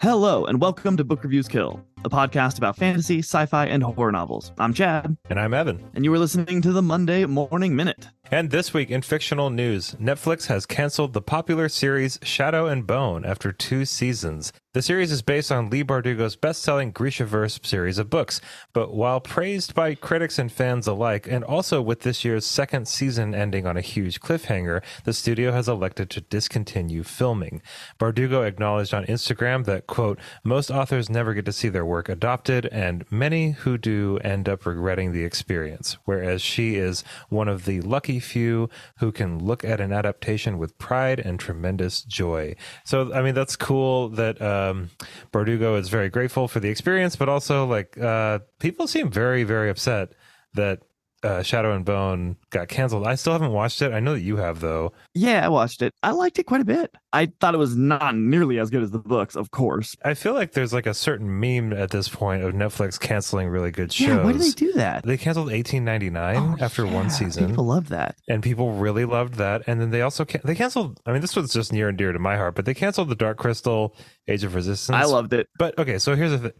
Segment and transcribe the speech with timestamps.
[0.00, 4.12] Hello, and welcome to Book Reviews Kill, a podcast about fantasy, sci fi, and horror
[4.12, 4.52] novels.
[4.56, 5.90] I'm Chad, And I'm Evan.
[5.94, 8.06] and you are listening to the Monday Morning Minute.
[8.30, 13.24] And this week in fictional news, Netflix has canceled the popular series Shadow and Bone
[13.24, 14.52] after two seasons.
[14.78, 18.40] The series is based on Leigh Bardugo's best selling Grishaverse series of books,
[18.72, 23.34] but while praised by critics and fans alike, and also with this year's second season
[23.34, 27.60] ending on a huge cliffhanger, the studio has elected to discontinue filming.
[27.98, 32.66] Bardugo acknowledged on Instagram that, quote, most authors never get to see their work adopted,
[32.66, 37.80] and many who do end up regretting the experience, whereas she is one of the
[37.80, 42.54] lucky few who can look at an adaptation with pride and tremendous joy.
[42.84, 44.90] So, I mean, that's cool that uh, um,
[45.32, 49.70] Bardugo is very grateful for the experience, but also, like, uh, people seem very, very
[49.70, 50.12] upset
[50.54, 50.82] that
[51.22, 53.06] uh, Shadow and Bone got canceled.
[53.06, 53.92] I still haven't watched it.
[53.92, 54.92] I know that you have, though.
[55.14, 55.92] Yeah, I watched it.
[56.02, 56.94] I liked it quite a bit.
[57.12, 59.96] I thought it was not nearly as good as the books, of course.
[60.04, 63.70] I feel like there's like a certain meme at this point of Netflix canceling really
[63.70, 64.08] good shows.
[64.08, 65.04] Yeah, why do they do that?
[65.04, 67.48] They canceled 1899 Oh, after one season.
[67.48, 68.16] People love that.
[68.28, 69.62] and people really loved that.
[69.66, 71.00] And then they also can- they canceled.
[71.06, 73.14] I mean, this was just near and dear to my heart, but they canceled the
[73.16, 73.96] Dark Crystal
[74.28, 74.94] Age of Resistance.
[74.96, 75.48] I loved it.
[75.58, 76.52] But okay, so here's the thing.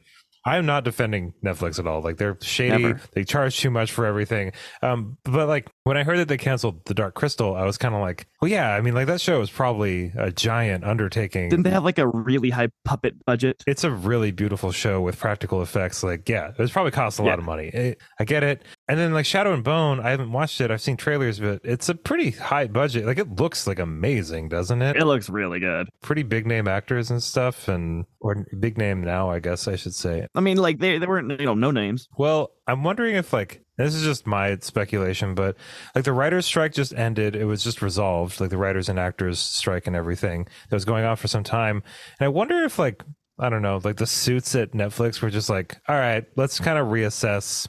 [0.49, 2.01] I'm not defending Netflix at all.
[2.01, 2.83] Like they're shady.
[2.83, 3.01] Never.
[3.13, 4.53] They charge too much for everything.
[4.83, 7.95] Um, but like when I heard that they canceled the Dark Crystal, I was kind
[7.95, 8.75] of like, well, yeah.
[8.75, 11.49] I mean, like that show is probably a giant undertaking.
[11.49, 13.63] Didn't they have like a really high puppet budget?
[13.67, 16.03] it's a really beautiful show with practical effects.
[16.03, 17.31] Like, yeah, it was probably cost a Yeah.
[17.31, 17.69] lot of money.
[17.69, 18.63] It- I get it.
[18.89, 20.71] And then like Shadow and Bone, I haven't watched it.
[20.71, 23.07] I've seen trailers, but it's a pretty high budget.
[23.07, 24.97] Like, it looks like amazing, doesn't it?
[24.97, 25.89] It looks really good.
[26.03, 29.95] Pretty big name actors and stuff, and or big name now, I guess I should
[29.95, 30.27] say.
[30.35, 32.09] I mean, like they they weren't you know no names.
[32.17, 35.57] Well, I'm wondering if like this is just my speculation, but
[35.95, 37.35] like the writers' strike just ended.
[37.35, 41.05] It was just resolved, like the writers and actors strike and everything that was going
[41.05, 41.83] on for some time.
[42.21, 43.03] And I wonder if like
[43.41, 46.79] I don't know, like the suits at Netflix were just like, all right, let's kind
[46.79, 47.69] of reassess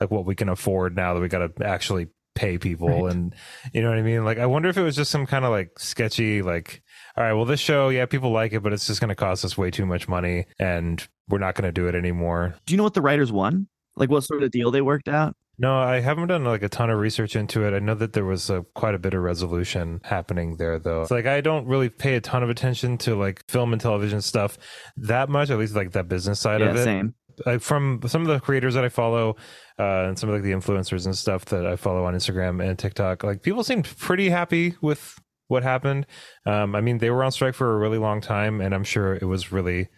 [0.00, 2.06] like what we can afford now that we got to actually
[2.36, 3.12] pay people Right.
[3.12, 3.34] and
[3.72, 4.24] you know what I mean?
[4.24, 6.82] Like I wonder if it was just some kind of like sketchy like
[7.16, 9.44] all right, well this show, yeah, people like it, but it's just going to cost
[9.44, 12.54] us way too much money and we're not going to do it anymore.
[12.64, 13.66] Do you know what the writers won?
[13.98, 15.34] Like what sort of deal they worked out?
[15.60, 17.74] No, I haven't done like a ton of research into it.
[17.74, 21.02] I know that there was a, quite a bit of resolution happening there, though.
[21.02, 24.20] It's like I don't really pay a ton of attention to like film and television
[24.20, 24.56] stuff
[24.96, 26.84] that much, at least like that business side yeah, of it.
[26.84, 27.14] same.
[27.44, 29.36] Like from some of the creators that I follow,
[29.78, 32.78] uh, and some of like the influencers and stuff that I follow on Instagram and
[32.78, 36.06] TikTok, like people seemed pretty happy with what happened.
[36.46, 39.14] Um, I mean, they were on strike for a really long time, and I'm sure
[39.14, 39.88] it was really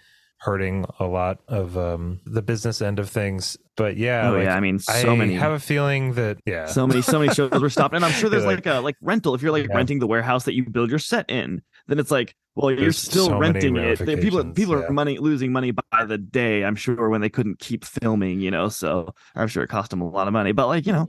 [0.41, 3.56] hurting a lot of um, the business end of things.
[3.77, 5.34] But yeah, oh like, yeah, I mean so I many.
[5.34, 8.28] have a feeling that yeah, so many so many shows were stopped and i'm sure
[8.28, 9.77] there's You're like, a like rental if you're like Yeah.
[9.77, 13.27] renting the warehouse that you build your set in then it's like well you're still
[13.27, 14.87] so renting it people people yeah.
[14.87, 18.51] are money losing money by the day i'm sure when they couldn't keep filming you
[18.51, 21.09] know so i'm sure it cost them a lot of money but like you know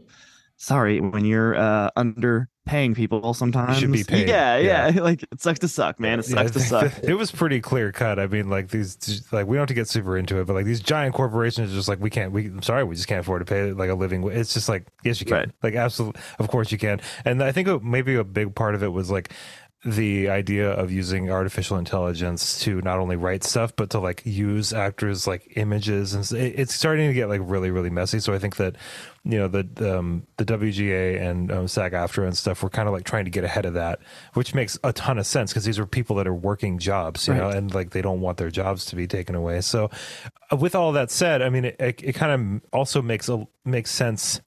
[0.58, 4.90] sorry when you're uh under paying people sometimes be paid, yeah, yeah yeah.
[5.02, 7.92] like it sucks to suck man it Yeah, sucks to suck It was pretty clear
[7.92, 8.20] cut.
[8.20, 10.66] I mean, like these, like we don't have to get super into it, but like
[10.66, 12.32] these giant corporations, are just like we can't.
[12.32, 14.24] We, I'm sorry, we just can't afford to pay like a living.
[14.32, 15.36] It's just like yes, you can.
[15.38, 15.50] Right.
[15.64, 17.02] Like absolutely, of course you can.
[17.26, 19.32] And I think maybe a big part of it was like
[19.84, 24.74] the idea of using artificial intelligence to not only write stuff but to like use
[24.74, 28.20] actors like images and it- it's starting to get like really really messy.
[28.20, 28.76] So i think that
[29.24, 32.94] you know the um the wga and um, sag aftra and stuff were kind of
[32.94, 34.00] like trying to get ahead of that
[34.36, 37.34] which makes a ton of sense because these are people that are working jobs you
[37.34, 39.62] know and like they don't want their jobs to be taken away.
[39.62, 39.90] So
[40.52, 42.32] uh, with all that said i mean it, it, it kind
[42.62, 44.42] of also makes a makes sense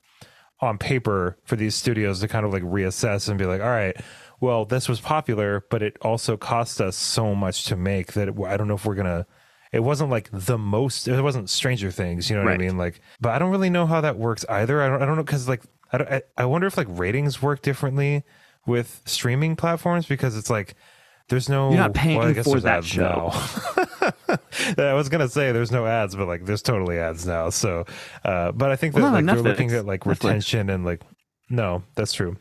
[0.61, 3.97] on paper for these studios to kind of like reassess and be like, all right,
[4.45, 8.35] well, this was popular, but it also cost us so much to make that it,
[8.47, 9.27] I don't know if we're gonna.
[9.73, 11.09] It wasn't like the most.
[11.09, 12.61] It wasn't Stranger Things, you know what Right.
[12.61, 12.77] I mean?
[12.79, 14.83] Like, but I don't really know how that works either.
[14.83, 15.03] I don't.
[15.03, 15.63] I don't know because like
[15.93, 18.23] I, don't, I I wonder if like ratings work differently
[18.67, 20.75] with streaming platforms because it's like
[21.29, 21.71] there's no.
[21.71, 23.33] You're not paying well, I guess for there's that ads show.
[23.33, 24.39] now.
[24.79, 27.51] I was gonna say there's no ads, but like there's totally ads now.
[27.51, 27.85] So,
[28.25, 30.23] uh, but I think that Well, like they're looking at like Netflix.
[30.25, 31.01] retention and like
[31.51, 32.37] no, that's true.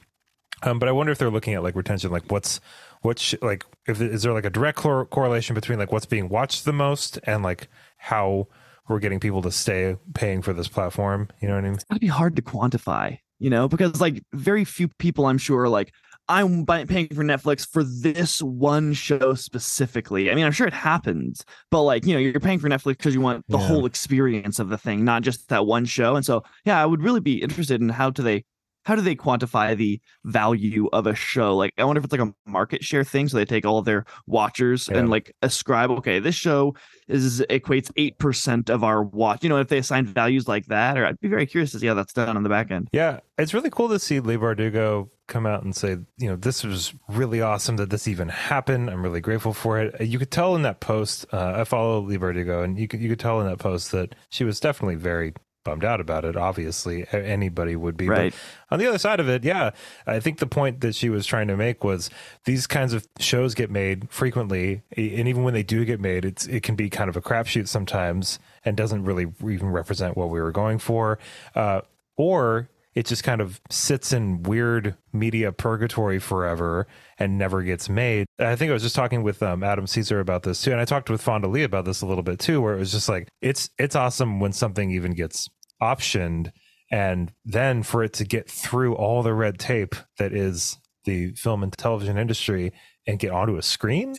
[0.63, 2.59] Um, but I wonder if they're looking at like retention, like what's
[3.01, 6.65] what's like if is there like a direct cor- correlation between like what's being watched
[6.65, 7.67] the most and like
[7.97, 8.47] how
[8.87, 11.29] we're getting people to stay paying for this platform.
[11.41, 11.73] You know what I mean?
[11.75, 15.61] it's gotta be hard to quantify, you know, because like very few people I'm sure
[15.61, 15.91] are like,
[16.29, 20.31] I'm paying for Netflix for this one show specifically.
[20.31, 23.13] I mean, I'm sure it happens, but like, you know, you're paying for Netflix because
[23.13, 23.67] you want the Yeah.
[23.67, 26.15] whole experience of the thing, not just that one show.
[26.15, 28.45] And so, yeah, I would really be interested in how do they
[28.85, 31.55] how do they quantify the value of a show?
[31.55, 33.27] Like, I wonder if it's like a market share thing.
[33.27, 34.99] So they take all of their watchers Yeah.
[34.99, 36.75] and like ascribe, okay, this show
[37.07, 39.43] is equates eight percent of our watch.
[39.43, 41.87] You know, if they assign values like that, or I'd be very curious to see
[41.87, 42.89] how that's done on the back end.
[42.91, 46.63] Yeah, it's really cool to see Leigh Bardugo come out and say, you know, this
[46.63, 48.89] was really awesome that this even happened.
[48.89, 50.01] I'm really grateful for it.
[50.01, 51.25] You could tell in that post.
[51.31, 54.15] Uh, I follow Leigh Bardugo, and you could you could tell in that post that
[54.29, 55.33] she was definitely very
[55.63, 56.35] bummed out about it.
[56.35, 58.07] Obviously, anybody would be.
[58.07, 58.35] But Right.
[58.71, 59.71] on the other side of it, yeah,
[60.05, 62.09] I think the point that she was trying to make was
[62.45, 66.45] these kinds of shows get made frequently, and even when they do get made, it's
[66.47, 70.41] it can be kind of a crapshoot sometimes, and doesn't really even represent what we
[70.41, 71.19] were going for,
[71.55, 71.81] uh,
[72.15, 76.87] or it just kind of sits in weird media purgatory forever
[77.17, 78.27] and never gets made.
[78.39, 80.85] I think I was just talking with um, Adam Caesar about this too, and I
[80.85, 83.27] talked with Fonda Lee about this a little bit too, where it was just like
[83.41, 85.49] it's it's awesome when something even gets
[85.81, 86.51] optioned
[86.91, 91.63] and then for it to get through all the red tape that is the film
[91.63, 92.71] and television industry
[93.07, 94.15] and get onto a screen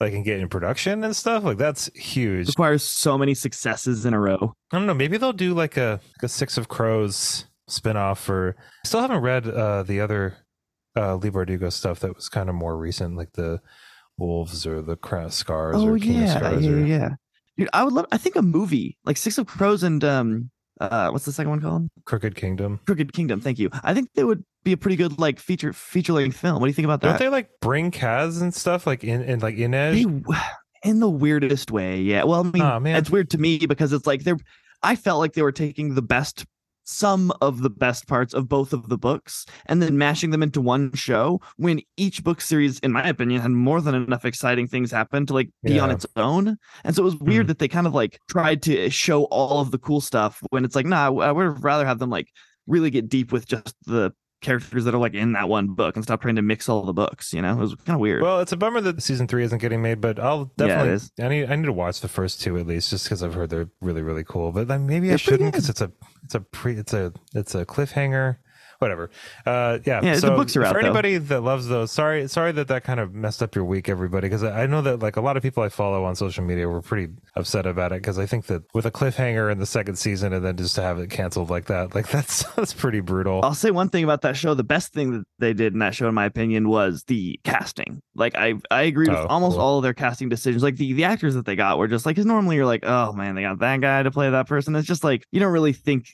[0.00, 4.14] like and get in production and stuff like that's huge requires so many successes in
[4.14, 4.52] a row.
[4.72, 8.56] i don't know maybe they'll do like a like a six of crows spin-off or
[8.58, 10.36] i still haven't read uh the other
[10.96, 13.60] uh leigh bardugo stuff that was kind of more recent like the
[14.18, 14.96] wolves or the
[15.30, 17.08] scars Oh or king of yeah, scars yeah, or yeah.
[17.56, 18.06] Dude, I would love.
[18.10, 20.50] I think a movie like Six of Crows and um,
[20.80, 21.88] uh, what's the second one called?
[22.04, 23.40] crooked kingdom Crooked Kingdom.
[23.40, 23.70] Thank you.
[23.84, 26.54] I think they would be a pretty good like feature feature length film.
[26.60, 27.10] What do you think about that?
[27.10, 30.22] don't they like bring Kaz and stuff like in in like in edge They
[30.90, 32.00] in the weirdest way.
[32.00, 32.24] Yeah.
[32.24, 32.96] Well, I mean, Aw, man.
[32.96, 34.38] it's weird to me because it's like they're.
[34.82, 36.44] I felt like they were taking the best,
[36.84, 40.60] some of the best parts of both of the books, and then mashing them into
[40.60, 41.40] one show.
[41.56, 45.34] When each book series, in my opinion, had more than enough exciting things happen to
[45.34, 46.56] like be on its own.
[46.84, 47.48] And so it was weird hmm.
[47.48, 50.76] that they kind of like tried to show all of the cool stuff when it's
[50.76, 52.28] like, nah, I would rather have them like
[52.66, 54.12] really get deep with just the
[54.44, 56.92] characters that are like in that one book and stop trying to mix all the
[56.92, 57.32] books.
[57.32, 58.22] You know, it was kind of weird.
[58.22, 60.92] Well, it's a bummer that season three isn't getting made, but I'll Yeah, it definitely.
[60.92, 61.12] is.
[61.20, 61.50] I need.
[61.50, 64.02] I need to watch the first two at least, just because I've heard they're really,
[64.02, 64.52] really cool.
[64.52, 65.90] But then maybe I They're pretty shouldn't because it's a,
[66.22, 68.36] it's a pre, it's a, it's a cliffhanger.
[68.78, 69.10] Whatever.
[69.46, 70.00] Uh, yeah.
[70.02, 70.78] Yeah, the so books are for out, though.
[70.80, 74.26] anybody that loves those, sorry, sorry that that kind of messed up your week, everybody.
[74.28, 76.68] Because I I know that like a lot of people I follow on social media
[76.68, 79.96] were pretty upset about it because I think that with a cliffhanger in the second
[79.96, 83.40] season and then just to have it canceled like that, like that's that's pretty brutal.
[83.44, 84.54] I'll say one thing about that show.
[84.54, 88.00] The best thing that they did in that show, in my opinion, was the casting.
[88.14, 89.64] Like I, I agree with Oh, almost cool.
[89.64, 90.62] all of their casting decisions.
[90.62, 93.12] Like the the actors that they got were just like, because normally you're like, oh
[93.12, 94.74] man, they got that guy to play that person.
[94.76, 96.06] It's just like you don't really think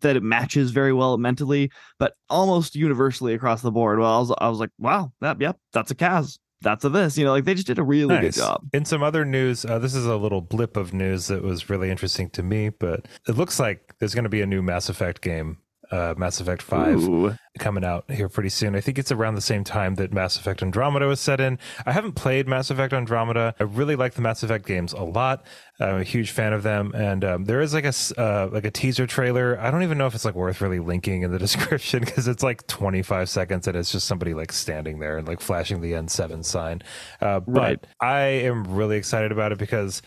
[0.00, 3.98] that it matches very well mentally, but almost universally across the board.
[3.98, 6.38] Well, I was, I was like, wow, that yep, that's a Kaz.
[6.62, 7.18] That's a this.
[7.18, 8.62] You know, like they just did a really good job.
[8.72, 11.90] In some other news, uh, this is a little blip of news that was really
[11.90, 15.20] interesting to me, but it looks like there's going to be a new Mass Effect
[15.20, 15.58] game,
[15.90, 17.34] uh, Mass Effect 5, Ooh.
[17.58, 18.74] coming out here pretty soon.
[18.74, 21.58] I think it's around the same time that Mass Effect Andromeda was set in.
[21.84, 23.54] I haven't played Mass Effect Andromeda.
[23.58, 25.44] I really like the Mass Effect games a lot.
[25.78, 28.70] I'm a huge fan of them, and um, there is like a uh, like a
[28.70, 29.58] teaser trailer.
[29.60, 32.42] I don't even know if it's like worth really linking in the description because it's
[32.42, 36.44] like 25 seconds and it's just somebody like standing there and like flashing the N7
[36.44, 36.82] sign.
[37.20, 37.86] Uh, but Right.
[38.00, 40.00] I am really excited about it because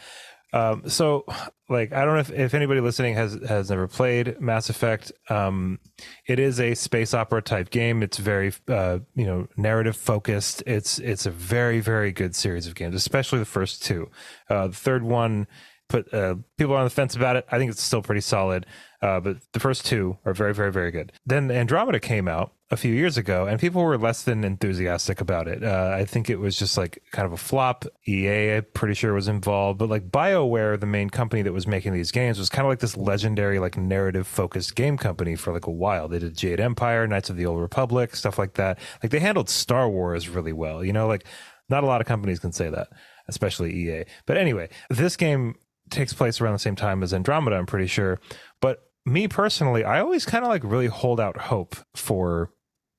[0.54, 1.26] um so
[1.70, 5.12] like i don't know if, if anybody listening has has never played mass effect.
[5.30, 5.80] Um
[6.28, 8.02] it is a space opera type game.
[8.04, 10.64] It's very uh you know narrative focused.
[10.66, 14.10] It's it's a very very good series of games especially the first two.
[14.50, 15.48] Uh the third one
[15.88, 17.46] put uh people on the fence about it.
[17.52, 18.66] I think it's still pretty solid.
[19.02, 21.12] Uh but the first two are very very very good.
[21.26, 25.48] Then andromeda came out a few years ago and people were less than enthusiastic about
[25.48, 25.64] it.
[25.64, 27.86] Uh, i think it was just like kind of a flop.
[28.08, 31.94] Ea i'm pretty sure was involved but like bioware the main company that was making
[31.94, 35.66] these games was kind of like this legendary like narrative focused game company for like
[35.66, 36.08] a while.
[36.08, 38.78] They did jade empire knights of the old republic stuff like that.
[39.02, 41.08] Like they handled star wars really well you know?
[41.08, 41.26] Like
[41.70, 42.90] not a lot of companies can say that
[43.28, 45.56] especially ea but anyway this game
[45.90, 48.20] takes place around the same time as andromeda i'm pretty sure.
[48.62, 52.52] But me personally i always kind of like really hold out hope for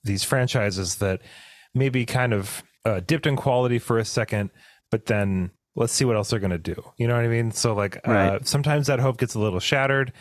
[0.05, 1.21] these franchises that
[1.75, 4.51] maybe kind of uh, dipped in quality for a second,
[4.91, 6.83] but then let's see what else they're going to do.
[6.97, 7.51] You know what I mean?
[7.53, 10.13] So like uh, sometimes that hope gets a little shattered.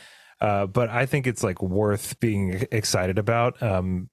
[0.42, 3.62] Uh, but I think it's like worth being excited about.
[3.62, 4.10] Um,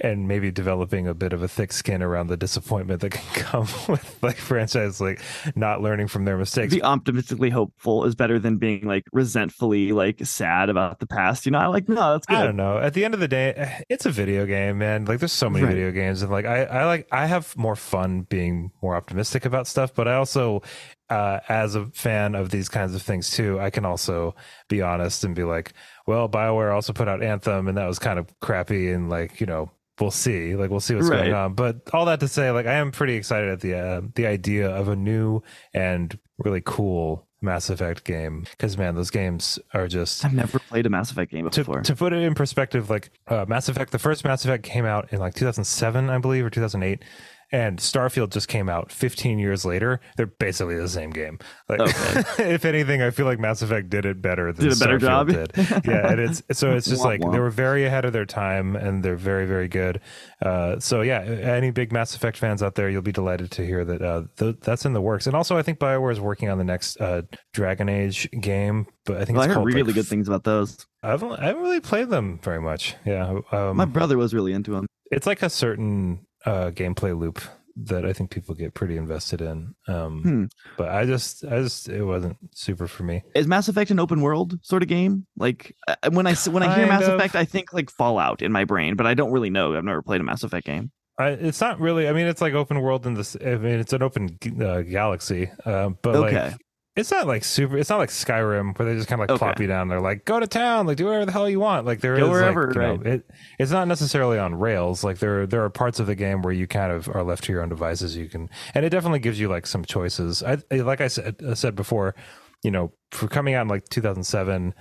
[0.00, 3.66] and maybe developing a bit of a thick skin around the disappointment that can come
[3.88, 5.20] with like franchise like
[5.56, 6.74] not learning from their mistakes.
[6.74, 11.46] Be optimistically hopeful is better than being like resentfully like sad about the past.
[11.46, 12.36] You know, I like no, that's good.
[12.36, 12.78] I don't know.
[12.78, 15.04] At the end of the day, it's a video game, man.
[15.04, 15.74] Like there's so many Right.
[15.74, 19.66] video games, and like I, I like I have more fun being more optimistic about
[19.66, 19.92] stuff.
[19.94, 20.62] But I also,
[21.10, 24.34] uh, as a fan of these kinds of things too, I can also
[24.68, 25.72] be honest and be like,
[26.06, 29.46] well, Bioware also put out Anthem, and that was kind of crappy, and like you
[29.46, 29.70] know.
[30.00, 30.54] We'll see.
[30.54, 31.54] Like we'll see what's going on.
[31.54, 34.70] But all that to say, like I am pretty excited at the uh, the idea
[34.70, 35.42] of a new
[35.74, 38.46] and really cool Mass Effect game.
[38.50, 41.82] Because man, those games are just I've never played a Mass Effect game to, before.
[41.82, 45.12] to put it in perspective, like uh, Mass Effect, the first Mass Effect came out
[45.12, 47.02] in like 2007, I believe, or 2008,
[47.50, 50.00] and Starfield just came out 15 years later.
[50.16, 51.38] They're basically the same game.
[51.68, 51.80] Like,
[52.38, 55.00] if anything, I feel like Mass Effect did it better than Did a better Starfield
[55.00, 55.28] job?
[55.28, 55.84] did.
[55.86, 57.32] Yeah, and it's so it's just Womp like womp.
[57.32, 60.00] they were very ahead of their time, and they're very very good.
[60.44, 63.84] Uh, so yeah, any big Mass Effect fans out there, you'll be delighted to hear
[63.84, 65.26] that uh, th- that's in the works.
[65.26, 69.16] And also, I think Bioware is working on the next uh, Dragon Age game, but
[69.16, 70.76] I think Well, I heard called really like, good things about those.
[71.02, 72.94] I haven't, I haven't really played them very much.
[73.06, 74.86] Yeah, um, My brother was really into them.
[75.10, 77.40] it's like a certain uh, gameplay loop
[77.80, 79.74] that I think people get pretty invested in.
[79.86, 80.44] Um, Hmm.
[80.76, 83.22] But I just, I just, it wasn't super for me.
[83.36, 85.26] Is Mass Effect an open world sort of game?
[85.36, 85.76] Like
[86.10, 87.14] when I when I hear Kind Mass of.
[87.14, 89.74] Effect, I think like Fallout in my brain, but I don't really know.
[89.74, 90.90] I've never played a Mass Effect game.
[91.20, 92.08] I, it's not really.
[92.08, 93.36] I mean, it's like open world in this.
[93.40, 95.50] I mean, it's an open uh, galaxy.
[95.64, 96.50] Uh, but Okay.
[96.50, 96.54] like,
[96.98, 97.78] it's not like super.
[97.78, 99.38] It's not like Skyrim where they just kind of like Okay.
[99.38, 99.88] plop you down.
[99.88, 101.86] They're like, go to town, like do whatever the hell you want.
[101.86, 103.30] Like there is Go like, wherever, you know, it.
[103.58, 105.04] It's not necessarily on rails.
[105.04, 107.52] Like there, there are parts of the game where you kind of are left to
[107.52, 108.16] your own devices.
[108.16, 110.42] You can, and it definitely gives you like some choices.
[110.42, 112.14] I like I said, I said before,
[112.62, 114.74] you know, for coming out in like 2007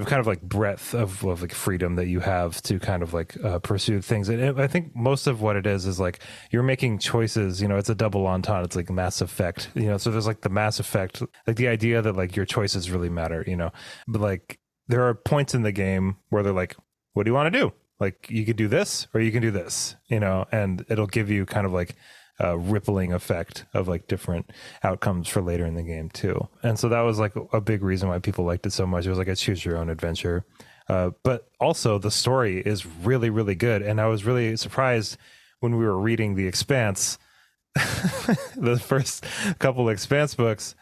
[0.00, 3.14] the kind of like breadth of, of like freedom that you have to kind of
[3.14, 4.28] like uh, pursue things.
[4.28, 6.18] And it, I think most of what it is is like
[6.50, 7.62] you're making choices.
[7.62, 8.64] You know, it's a double entendre.
[8.64, 9.70] It's like Mass Effect.
[9.74, 12.90] You know, so there's like the Mass Effect, like the idea that like your choices
[12.90, 13.44] really matter.
[13.46, 13.70] You know,
[14.08, 14.58] but like
[14.88, 16.76] there are points in the game where they're like,
[17.12, 19.52] "What do you want to do?" Like you could do this or you can do
[19.52, 19.94] this.
[20.08, 21.94] You know, and it'll give you kind of like
[22.42, 24.50] uh, rippling effect of like different
[24.82, 26.48] outcomes for later in the game too.
[26.62, 29.06] And so that was like a big reason why people liked it so much.
[29.06, 30.44] It was like a choose your own adventure.
[30.88, 33.82] Uh, but also the story is really, really good.
[33.82, 35.16] And I was really surprised
[35.60, 37.18] when we were reading The Expanse,
[37.74, 39.24] the first
[39.58, 40.74] couple Expanse books.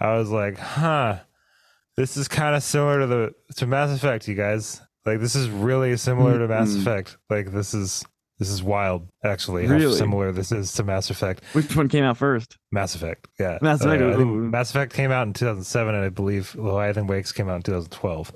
[0.00, 1.20] I was like, huh,
[1.96, 4.80] this is kind of similar to the to Mass Effect, you guys.
[5.04, 6.80] Like this is really similar to Mass Mhm.
[6.82, 7.16] Effect.
[7.28, 8.04] Like this is
[8.38, 9.96] this is wild, actually, how Really?
[9.96, 11.42] similar this is to Mass Effect.
[11.52, 12.56] Which one came out first?
[12.72, 13.58] Mass Effect, yeah.
[13.60, 14.34] Mass Effect, Uh, I think ooh.
[14.50, 18.32] Mass Effect came out in 2007, and I believe Leviathan Wakes came out in 2012.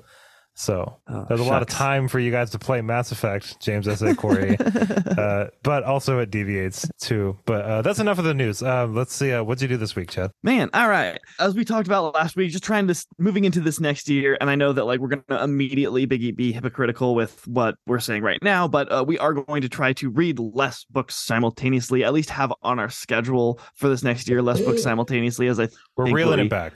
[0.55, 3.87] So Oh, there's a lot of time for you guys to play Mass Effect, James
[3.87, 4.01] S.
[4.01, 4.15] A.
[4.15, 4.55] Corey.
[5.17, 7.37] uh, but also it deviates too.
[7.45, 8.61] But uh, that's enough of the news.
[8.61, 9.31] Uh, let's see.
[9.31, 10.31] Uh, what'd you do this week, Chad?
[10.43, 11.19] Man, all right.
[11.39, 14.49] As we talked about last week, just trying this moving into this next year, and
[14.49, 18.41] I know that like we're gonna immediately be, be hypocritical with what we're saying right
[18.41, 22.03] now, but uh, we are going to try to read less books simultaneously.
[22.03, 25.47] At least have on our schedule for this next year less books simultaneously.
[25.47, 25.67] As I
[25.97, 26.73] We're reeling we- it back.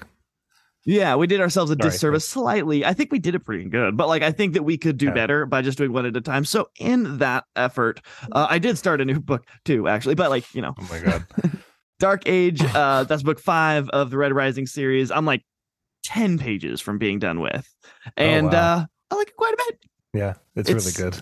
[0.87, 1.91] Yeah, we did ourselves a Sorry.
[1.91, 2.83] disservice slightly.
[2.85, 5.07] I think we did it pretty good, but like I think that we could do
[5.07, 5.13] Yeah.
[5.13, 6.45] better by just doing one at a time.
[6.45, 8.01] So in that effort,
[8.31, 10.15] uh, I did start a new book too, actually.
[10.15, 11.27] But like you know, Oh my god.
[11.99, 15.11] Dark Age, uh, that's book five of the Red Rising series.
[15.11, 15.43] I'm like
[16.03, 17.67] 10 pages from being done with.
[18.15, 18.75] And wow.
[18.77, 19.79] uh, I like it quite a bit.
[20.13, 21.21] Yeah, it's, It's really good.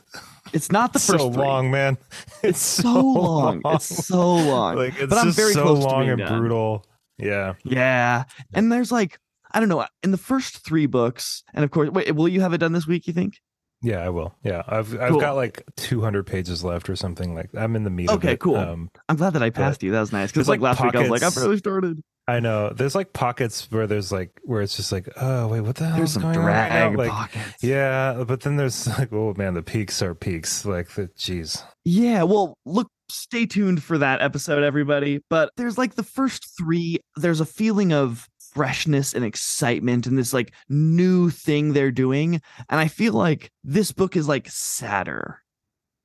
[0.53, 1.41] It's not the first so three.
[1.43, 1.97] long, man.
[2.43, 3.61] It's so long.
[3.65, 4.75] It's so long.
[4.75, 6.39] Like it's but I'm very so close to long being and done.
[6.39, 6.85] brutal.
[7.17, 7.53] Yeah.
[7.63, 8.25] Yeah.
[8.53, 9.17] And there's like,
[9.55, 12.53] I don't know, in the first three books, and of course, wait, will you have
[12.53, 13.39] it done this week, you think?
[13.81, 14.33] Yeah, I will.
[14.43, 15.19] Yeah, I've I've Cool.
[15.19, 17.49] got like 200 pages left or something like.
[17.55, 18.09] I'm in the meat.
[18.09, 18.39] of Okay, it.
[18.39, 18.55] cool.
[18.55, 19.91] Um, I'm glad that I passed you.
[19.91, 20.31] That was nice.
[20.31, 22.01] Because like, like, last week, I was like, I've pockets- barely started.
[22.27, 22.73] I know.
[22.73, 25.97] There's like pockets where there's like where it's just like, oh wait, what the hell
[25.97, 26.45] There's is some going on?
[26.45, 27.63] right Like, pockets.
[27.63, 30.65] yeah, but then there's like, oh man, the peaks are peaks.
[30.65, 31.61] Like the jeez.
[31.83, 35.21] Yeah, well, look, stay tuned for that episode, everybody.
[35.29, 40.33] But there's like the first three, there's a feeling of freshness and excitement and this
[40.33, 42.41] like new thing they're doing.
[42.69, 45.41] And I feel like this book is like sadder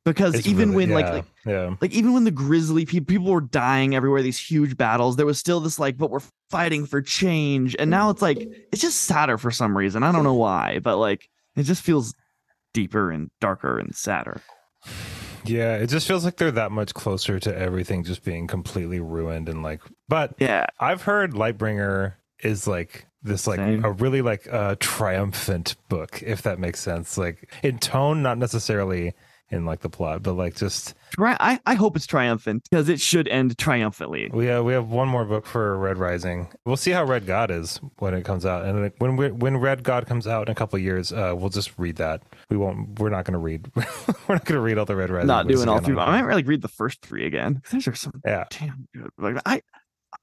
[0.05, 3.07] because It's even really- when like, yeah, like yeah, like even when the grizzly people
[3.07, 6.87] people were dying everywhere these huge battles there was still this like but we're fighting
[6.87, 8.39] for change and now it's like
[8.73, 12.15] it's just sadder for some reason i don't know why but like it just feels
[12.73, 14.41] deeper and darker and sadder
[15.45, 15.77] yeah.
[15.77, 19.63] It just feels like they're that much closer to everything just being completely ruined and
[19.63, 19.81] like.
[20.09, 23.85] But yeah I've heard Lightbringer is like this like Same.
[23.85, 29.15] a really like uh triumphant book if that makes sense like in tone not necessarily
[29.51, 33.27] in like the plot, but like just I, I hope it's triumphant because it should
[33.29, 34.31] end triumphantly.
[34.33, 36.49] we uh, we have one more book for Red Rising.
[36.65, 39.83] We'll see how Red God is when it comes out, and when we when Red
[39.83, 42.23] God comes out in a couple of years, uh, we'll just read that.
[42.49, 42.99] We won't.
[42.99, 43.71] We're not going to read.
[43.77, 45.27] we're not going to read all the Red Rising.
[45.27, 45.97] Not doing all three.
[45.97, 47.63] I might like read the first three again.
[47.73, 49.11] Those are some Yeah, damn good.
[49.19, 49.63] Like I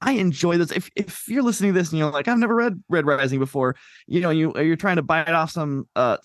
[0.00, 0.70] I enjoy this.
[0.70, 3.76] If if you're listening to this and you're like, I've never read Red Rising before,
[4.06, 6.18] you know, you you're trying to bite off some uh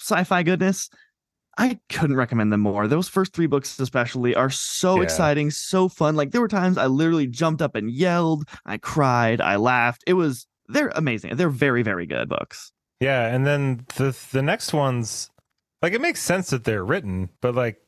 [0.00, 0.88] sci-fi goodness.
[1.58, 2.86] I couldn't recommend them more.
[2.86, 5.04] Those first three books, especially, are so Yeah.
[5.04, 6.14] exciting, so fun.
[6.14, 10.04] Like there were times I literally jumped up and yelled, I cried, I laughed.
[10.06, 11.36] It was they're amazing.
[11.36, 12.72] They're very, very good books.
[13.00, 15.30] yeah, and then the the next ones,
[15.82, 17.78] like it makes sense that they're written, but like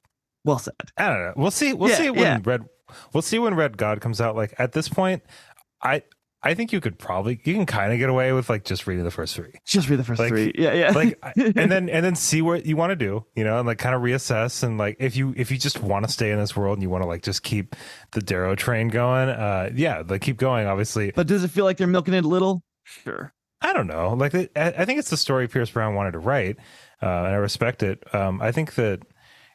[0.44, 0.74] Well said.
[0.96, 1.32] I don't know.
[1.36, 1.74] We'll see.
[1.74, 2.38] We'll Yeah, see when yeah.
[2.44, 2.64] Red.
[3.12, 4.36] We'll see when Red God comes out.
[4.36, 5.22] Like at this point,
[5.82, 6.02] I
[6.40, 9.02] I think you could probably you can kind of get away with like just reading
[9.04, 9.52] the first three.
[9.66, 10.52] Just read the first Like- three.
[10.56, 10.90] Yeah, yeah.
[10.92, 13.78] like and then and then see what you want to do you know and like
[13.78, 16.56] kind of reassess and like if you if you just want to stay in this
[16.56, 17.74] world and you want to like just keep
[18.12, 21.76] the darrow train going uh yeah like keep going obviously but does it feel like
[21.76, 22.62] they're milking it a little?
[22.84, 23.32] Sure.
[23.60, 26.56] i don't know like I, I think it's the story pierce brown wanted to write
[27.02, 29.02] uh and i respect it um i think that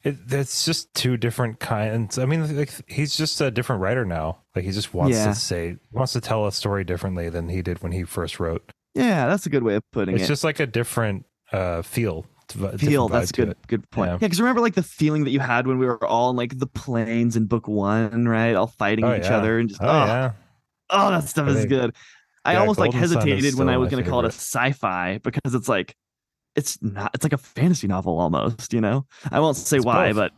[0.03, 2.17] it, it's just two different kinds.
[2.19, 4.39] I mean, like he's just a different writer now.
[4.55, 5.27] Like he just wants Yeah.
[5.27, 8.71] to say, wants to tell a story differently than he did when he first wrote.
[8.95, 10.23] Yeah, that's a good way of putting It's it.
[10.23, 12.25] It's just like a different uh feel.
[12.77, 13.57] feel that's good it.
[13.67, 14.13] good point Yeah.
[14.13, 16.57] yeah because remember like the feeling that you had when we were all in like
[16.59, 19.37] the planes in book one right all fighting Oh, each yeah.
[19.37, 20.31] other and just Oh, oh, yeah.
[20.91, 21.95] oh that stuff I is think- good
[22.45, 24.27] i yeah, almost like Golden is hesitated when i was going to call it a
[24.27, 25.95] sci-fi because it's like
[26.55, 30.09] it's not it's like a fantasy novel almost you know i won't say It's why
[30.09, 30.15] both.
[30.17, 30.31] but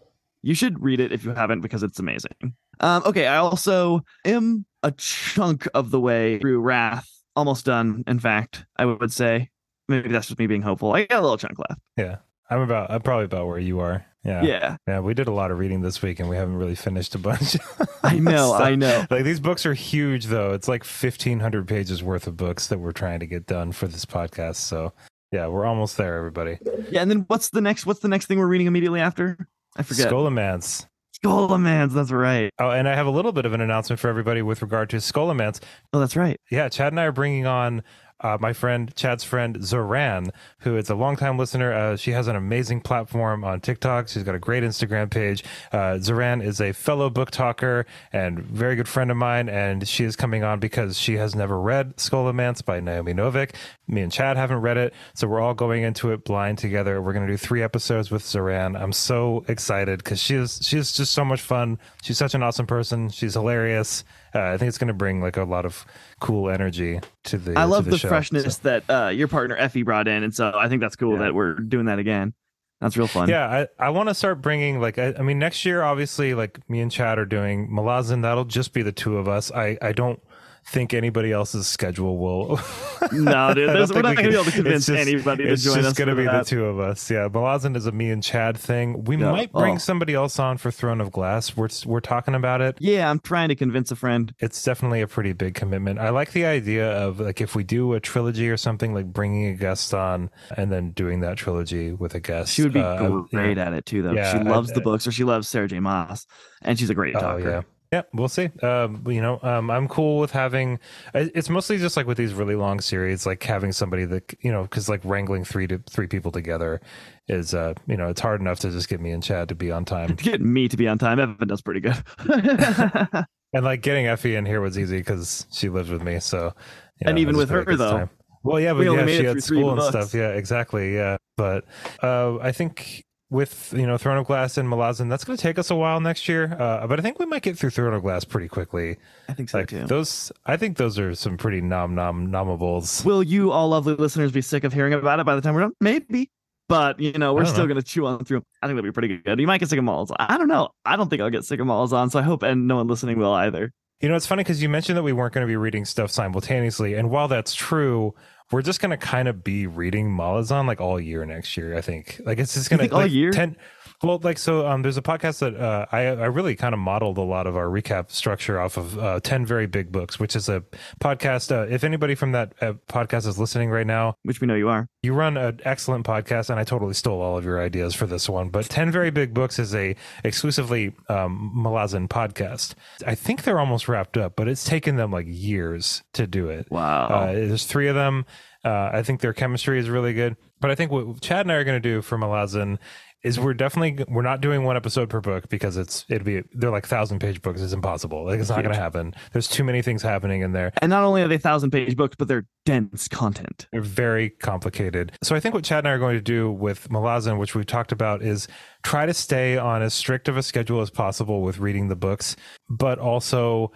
[0.43, 4.65] you should read it if you haven't because it's amazing um okay i also am
[4.83, 9.49] a chunk of the way through wrath almost done in fact i would say
[9.89, 12.17] maybe that's just me being hopeful i got a little chunk left Yeah.
[12.47, 14.05] I'm about I'm probably about where you are.
[14.23, 14.43] Yeah.
[14.43, 17.15] yeah Yeah, we did a lot of reading this week and we haven't really finished
[17.15, 17.57] a bunch.
[18.03, 20.53] i know i know Like these books are huge though.
[20.53, 24.05] It's like 1500 pages worth of books that we're trying to get done for this
[24.05, 24.57] podcast.
[24.57, 24.93] So,
[25.31, 26.59] yeah, we're almost there everybody.
[26.89, 27.85] Yeah, and then what's the next?
[27.85, 29.47] What's the next thing we're reading immediately after?
[29.75, 30.09] I forget.
[30.09, 30.85] Scholomance.
[31.23, 31.93] Scholomance.
[31.93, 32.51] That's right.
[32.59, 34.97] Oh, and I have a little bit of an announcement for everybody with regard to
[34.97, 35.59] Scholomance.
[35.93, 36.39] Oh, that's right.
[36.51, 37.83] Yeah, Chad and I are bringing on
[38.21, 41.73] uh, my friend Chad's friend Zoran, who is a longtime listener.
[41.73, 44.07] Uh, she has an amazing platform on TikTok.
[44.07, 45.43] She's got a great Instagram page.
[45.71, 50.05] Uh, Zoran is a fellow book talker and very good friend of mine, and she
[50.05, 53.53] is coming on because she has never read Scholomance by Naomi Novik.
[53.87, 57.01] Me and Chad haven't read it, so we're all going into it blind together.
[57.01, 58.75] We're going to do three episodes with Zoran.
[58.75, 61.77] I'm so excited because she is she is just so much fun.
[62.01, 63.09] She's such an awesome person.
[63.09, 64.03] She's hilarious.
[64.33, 65.85] Uh, I think it's going to bring like a lot of
[66.19, 67.57] cool energy to the.
[67.57, 68.07] I love the, show.
[68.09, 71.13] freshness So- that uh, your partner Effie brought in, and so I think that's cool
[71.13, 71.19] Yeah.
[71.25, 72.33] that we're doing that again.
[72.81, 73.29] That's real fun.
[73.29, 76.59] Yeah, I, I want to start bringing like I, I mean next year obviously like
[76.69, 78.21] me and Chad are doing Malazan.
[78.23, 79.49] That'll just be the two of us.
[79.51, 80.21] I I don't
[80.67, 82.59] think anybody else's schedule will.
[83.11, 85.55] No, dude, I there's- don't we're not gonna be able to convince just- anybody to
[85.55, 85.77] join us.
[85.77, 86.45] it's just gonna be that.
[86.45, 87.09] the two of us.
[87.11, 89.03] Yeah, Malazan is a me and Chad thing.
[89.03, 89.77] We might bring Oh.
[89.77, 91.55] somebody else on for Throne of Glass.
[91.55, 92.77] We're we're talking about it.
[92.79, 94.33] Yeah, I'm trying to convince a friend.
[94.39, 95.99] It's definitely a pretty big commitment.
[95.99, 99.45] I like the idea of like if we do a trilogy or something, like bringing
[99.47, 102.51] a guest on and then doing that trilogy with a guest.
[102.53, 103.67] She would be Uh, great yeah.
[103.67, 104.13] at it too, though.
[104.13, 105.79] Yeah, she I- loves the I- books, or she loves Sarah J.
[105.79, 106.25] Maas,
[106.63, 107.49] and she's a great Oh talker.
[107.49, 107.61] yeah.
[107.93, 108.49] Yeah, we'll see.
[108.61, 110.79] Um, you know, um, I'm cool with having.
[111.13, 114.63] It's mostly just like with these really long series, like having somebody that you know,
[114.63, 116.81] because like wrangling three to three people together
[117.27, 119.71] is, uh, you know, it's hard enough to just get me and Chad to be
[119.71, 121.95] on time, get me to be on time, Evan does pretty good.
[123.53, 126.19] and like getting Effie in here was easy because she lives with me.
[126.19, 126.53] So,
[126.99, 127.91] you And even with her, though.
[127.99, 128.09] time.
[128.43, 129.89] Well, yeah, but We yeah, she had school and books.
[129.89, 130.13] stuff.
[130.13, 130.93] Yeah, exactly.
[130.93, 131.65] Yeah, but
[132.03, 135.57] uh, I think with you know Throne of Glass and Malazan, that's going to take
[135.57, 136.55] us a while next year.
[136.59, 138.97] Uh, but I think we might get through Throne of Glass pretty quickly.
[139.27, 139.85] I think so like too.
[139.85, 144.31] those i think those are some pretty nom nom nomables Will you all lovely listeners
[144.31, 145.73] be sick of hearing about it by the time we're done?
[145.81, 146.29] Maybe.
[146.67, 148.43] But you know, we're still gonna chew on through.
[148.61, 149.39] I think that'd be pretty good.
[149.39, 150.11] You might get sick of Malls.
[150.17, 150.69] I don't know.
[150.83, 153.19] I don't think I'll get sick of Malazan, so I hope and no one listening
[153.19, 153.71] will either.
[154.01, 156.11] you know it's funny because you mentioned that we weren't going to be reading stuff
[156.11, 158.13] simultaneously and while that's true
[158.51, 161.81] we're just going to kind of be reading malazan like all year next year i
[161.81, 163.31] think like it's just going to think all like, year?
[163.31, 163.55] 10
[164.03, 167.17] well like so um there's a podcast that uh i i really kind of modeled
[167.17, 170.49] a lot of our recap structure off of uh 10 very big books which is
[170.49, 170.63] a
[171.01, 174.55] podcast uh, if anybody from that uh, podcast is listening right now Which we know
[174.55, 174.87] you are.
[175.03, 178.27] You run an excellent podcast, and I totally stole all of your ideas for this
[178.27, 178.49] one.
[178.49, 182.73] But Ten Very Big Books is a exclusively um, Malazan podcast.
[183.05, 186.67] I think they're almost wrapped up, but it's taken them like years to do it.
[186.71, 187.07] Wow.
[187.07, 188.25] Uh, there's three of them.
[188.63, 190.37] Uh, I think their chemistry is really good.
[190.59, 192.79] But I think what Chad and I are going to do for Malazan
[193.25, 196.69] is we're definitely we're not doing one episode per book because it's it'd be they're
[196.69, 197.59] like thousand page books.
[197.59, 198.23] It's impossible.
[198.23, 199.15] Like it's not going to happen.
[199.33, 200.71] There's too many things happening in there.
[200.79, 203.67] And not only are they thousand page books, but they're dense content.
[203.71, 205.13] They're very complicated.
[205.23, 207.65] So I think what Chad and I are going to do with Malazan, which we've
[207.65, 208.47] talked about, is
[208.85, 212.35] try to stay on as strict of a schedule as possible with reading the books,
[212.69, 213.71] but also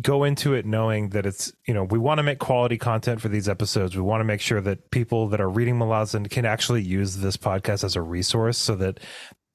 [0.00, 3.28] go into it knowing that it's you know we want to make quality content for
[3.28, 3.96] these episodes.
[3.96, 7.36] We want to make sure that people that are reading Malazan can actually use this
[7.36, 9.00] podcast as a resource so that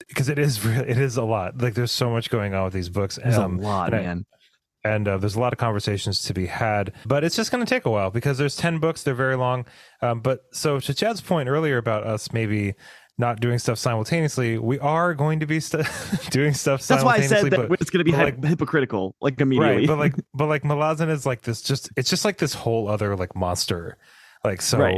[0.09, 1.61] because it is it is a lot.
[1.61, 3.17] Like there's so much going on with these books.
[3.23, 4.25] There's um, a lot and man.
[4.27, 4.35] I,
[4.81, 7.69] and uh, there's a lot of conversations to be had but it's just going to
[7.69, 9.65] take a while because there's 10 books they're very long.
[10.01, 12.75] Um, but so to chad's point earlier about us maybe
[13.19, 15.85] not doing stuff simultaneously, we are going to be st-
[16.31, 16.81] doing stuff.
[16.81, 16.89] Simultaneously.
[16.89, 19.79] That's why I said that it's going to be like, hypocritical, like immediately.
[19.79, 21.61] Right, but like, but like Malazan is like this.
[21.61, 23.97] Just it's just like this whole other like monster.
[24.43, 24.97] Like so, right.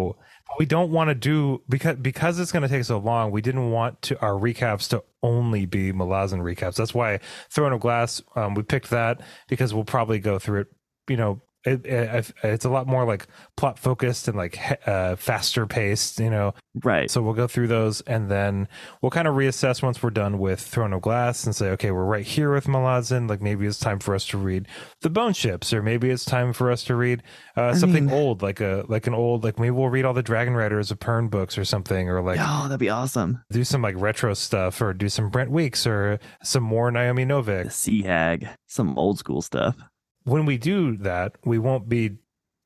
[0.60, 3.32] we don't want to do because because it's going to take so long.
[3.32, 6.76] We didn't want to our recaps to only be Malazan recaps.
[6.76, 8.22] That's why Throne of Glass.
[8.36, 10.68] Um, we picked that because we'll probably go through it.
[11.10, 15.68] You know, it, it, it's a lot more like plot focused and like uh, faster
[15.68, 16.54] paced, you know.
[16.84, 17.12] Right.
[17.12, 18.68] So we'll go through those and then
[19.02, 22.06] we'll kind of reassess once we're done with Throne of Glass and say, okay, we're
[22.06, 23.30] right here with Malazan.
[23.30, 24.68] Like maybe it's time for us to read
[25.02, 27.22] the Bone Ships, or maybe it's time for us to read
[27.56, 30.24] uh, something mean, old, like a like an old like maybe we'll read all the
[30.24, 33.44] Dragon Riders of Pern books or something, or like oh, that'd be awesome.
[33.52, 37.66] Do some like retro stuff, or do some Brent Weeks, or some more Naomi Novik,
[37.66, 39.76] the Sea Hag, some old school stuff
[40.24, 42.18] when we do that, we won't be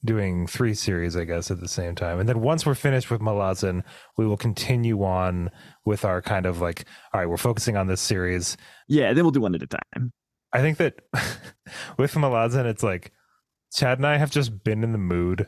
[0.04, 2.20] doing three series, I guess, at the same time.
[2.20, 3.84] And then once we're finished with Malazan,
[4.18, 5.50] we will continue on
[5.84, 8.56] with our kind of like, all right, we're focusing on this series.
[8.88, 10.13] Yeah, then we'll do one at a time.
[10.54, 11.02] I think that
[11.98, 13.12] with Malazan, it's like
[13.74, 15.48] Chad and I have just been in the mood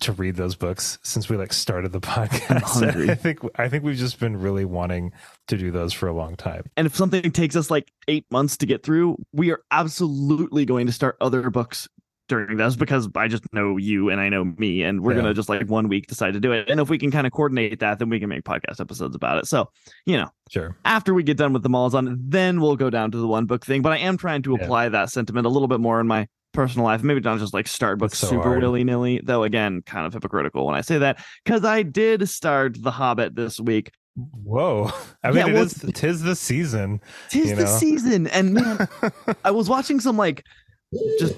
[0.00, 3.10] to read those books since we like started the podcast.
[3.10, 5.12] I think I think we've just been really wanting
[5.48, 6.64] to do those for a long time.
[6.76, 10.86] And if something takes us like 8 months to get through, we are absolutely going
[10.86, 11.88] to start other books
[12.28, 15.22] during those because I just know you and I know me and we're yeah.
[15.22, 16.70] going to just like one week decide to do it.
[16.70, 19.38] And if we can kind of coordinate that, then we can make podcast episodes about
[19.38, 19.46] it.
[19.46, 19.70] So,
[20.06, 20.76] you know, sure.
[20.84, 23.64] After we get done with the malazan, then we'll go down to the one book
[23.64, 24.90] thing, but I am trying to apply yeah.
[24.90, 27.02] that sentiment a little bit more in my personal life.
[27.02, 29.42] Maybe not just like start books so super willy nilly, though.
[29.42, 33.60] Again, kind of hypocritical when I say that because I did start The Hobbit this
[33.60, 33.92] week.
[34.16, 34.90] Whoa!
[35.22, 37.00] I mean, yeah, it well, is tis the season.
[37.30, 37.78] Tis the know?
[37.78, 38.88] season, and man,
[39.44, 40.44] I was watching some like
[41.18, 41.34] just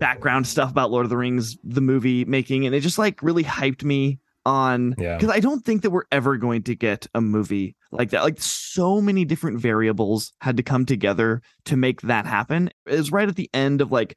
[0.00, 3.44] background stuff about Lord of the Rings, the movie making, and it just like really
[3.44, 5.30] hyped me on because yeah.
[5.30, 8.22] I don't think that we're ever going to get a movie like that.
[8.22, 12.70] Like so many different variables had to come together to make that happen.
[12.86, 14.16] It was right at the end of like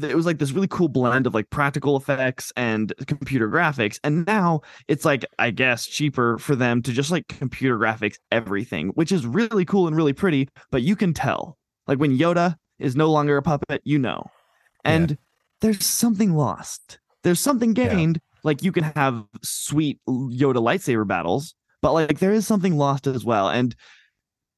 [0.00, 4.26] it was like this really cool blend of like practical effects and computer graphics and
[4.26, 9.12] now it's like i guess cheaper for them to just like computer graphics everything which
[9.12, 13.10] is really cool and really pretty but you can tell like when yoda is no
[13.10, 14.24] longer a puppet you know
[14.82, 15.16] and yeah.
[15.60, 21.54] there's something lost there's something gained yeah like you can have sweet Yoda lightsaber battles,
[21.80, 23.48] but like there is something lost as well.
[23.48, 23.74] And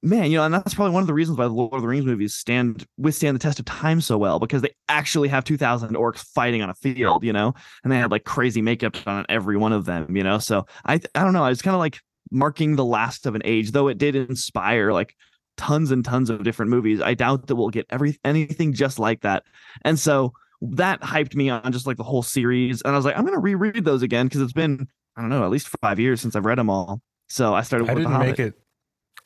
[0.04, 1.88] man, you know, and that's probably one of the reasons why the Lord of the
[1.88, 5.96] Rings movies stand withstand the test of time so well because they actually have 2,000
[5.96, 9.56] orcs fighting on a field, you know, and they had like crazy makeup on every
[9.56, 10.38] one of them, you know.
[10.38, 13.42] So I I don't know, I was kind of like marking the last of an
[13.44, 15.14] age, though it did inspire like
[15.56, 17.00] tons and tons of different movies.
[17.00, 19.44] I doubt that we'll get every anything just like that,
[19.82, 20.34] and so
[20.70, 22.82] that hyped me on just like the whole series.
[22.82, 25.44] And I was like, I'm gonna reread those again because it's been I don't know
[25.44, 27.00] at least five years since I've read them all.
[27.28, 27.88] So I started.
[27.88, 28.54] I didn't make it.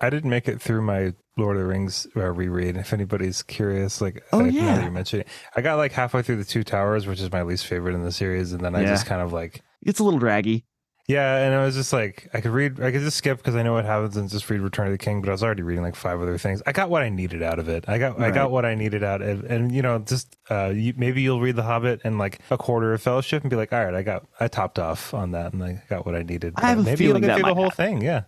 [0.01, 2.77] I didn't make it through my Lord of the Rings uh, reread.
[2.77, 6.44] If anybody's curious, like oh yeah, you mentioned it, I got like halfway through the
[6.44, 8.88] Two Towers, which is my least favorite in the series, and then I yeah.
[8.88, 10.64] just kind of like it's a little draggy.
[11.09, 13.62] Yeah, and I was just like, I could read, I could just skip because I
[13.62, 15.23] know what happens and just read Return of the King.
[15.23, 16.62] But I was already reading like five other things.
[16.66, 17.87] I got what I needed out of it.
[17.88, 18.29] I got, right.
[18.29, 21.40] I got what I needed out, of, and you know, just uh, you, maybe you'll
[21.40, 24.03] read The Hobbit and like a quarter of Fellowship and be like, all right, I
[24.03, 26.53] got, I topped off on that and I got what I needed.
[26.57, 28.01] I have maybe you'll get through the whole happen.
[28.01, 28.03] thing.
[28.03, 28.25] Yeah,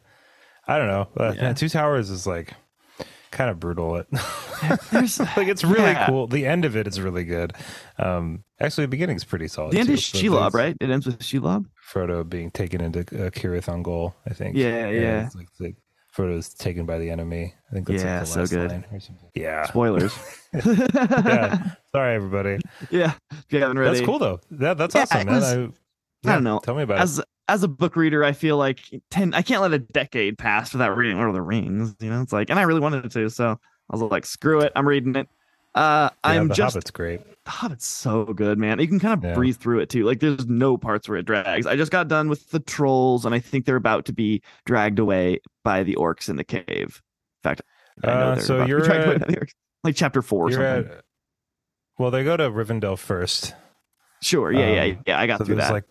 [0.66, 1.08] I don't know.
[1.18, 1.52] Uh, yeah.
[1.52, 2.54] Two Towers is like
[3.30, 3.96] kind of brutal.
[3.96, 6.06] It like it's really yeah.
[6.06, 6.26] cool.
[6.26, 7.52] The end of it is really good.
[7.98, 9.72] Um, actually, the beginning is pretty solid.
[9.72, 9.94] The end too.
[9.94, 10.76] is Shelob, right?
[10.80, 11.66] It ends with Shelob.
[11.90, 14.56] Frodo being taken into uh, Cirith Ungol, I think.
[14.56, 15.00] Yeah, yeah.
[15.00, 15.26] yeah.
[15.26, 15.76] It's like, like
[16.14, 17.54] Frodo's taken by the enemy.
[17.70, 18.84] I think that's yeah, like so good.
[19.34, 19.64] Yeah.
[19.66, 20.16] Spoilers.
[20.52, 21.70] yeah.
[21.92, 22.58] Sorry, everybody.
[22.90, 23.14] Yeah.
[23.30, 24.40] If you haven't read That's cool though.
[24.50, 25.34] That, that's yeah, awesome, man.
[25.34, 25.66] Was, I, yeah,
[26.26, 26.60] I, don't know.
[26.60, 27.24] Tell me about as, it.
[27.48, 29.34] As a book reader, I feel like ten.
[29.34, 31.96] I can't let a decade pass without reading Lord of the Rings.
[31.98, 33.58] You know, it's like, and I really wanted to, so
[33.90, 35.28] I was like, screw it, I'm reading it.
[35.74, 37.22] Uh, yeah, I'm the just Hobbit's great.
[37.50, 38.78] Hobbit's so good, man.
[38.80, 39.34] You can kind of Yeah.
[39.34, 40.04] breathe through it too.
[40.04, 41.66] Like there's no parts where it drags.
[41.66, 44.98] I just got done with the trolls, and I think they're about to be dragged
[44.98, 46.66] away by the orcs in the cave.
[46.68, 47.62] In fact,
[48.04, 49.52] I know Uh, they're so about to be you're away at- by the orcs.
[49.84, 50.92] like chapter four or You're something.
[50.92, 51.04] at,
[51.98, 53.54] well, they go to Rivendell first.
[54.22, 55.20] sure, yeah, yeah, um, yeah.
[55.20, 55.72] I got So through that.
[55.72, 55.84] like,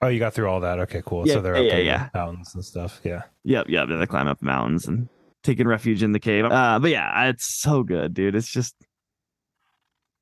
[0.00, 0.78] oh, you got through all that.
[0.80, 1.26] Okay, cool.
[1.26, 2.08] Yeah, so they're yeah, up yeah, in yeah.
[2.14, 3.00] mountains and stuff.
[3.04, 3.22] Yeah.
[3.44, 3.88] Yep, yep.
[3.88, 5.08] They climb up mountains and
[5.44, 6.44] taking refuge in the cave.
[6.44, 8.34] Uh, but yeah, it's so good, dude.
[8.36, 8.74] It's just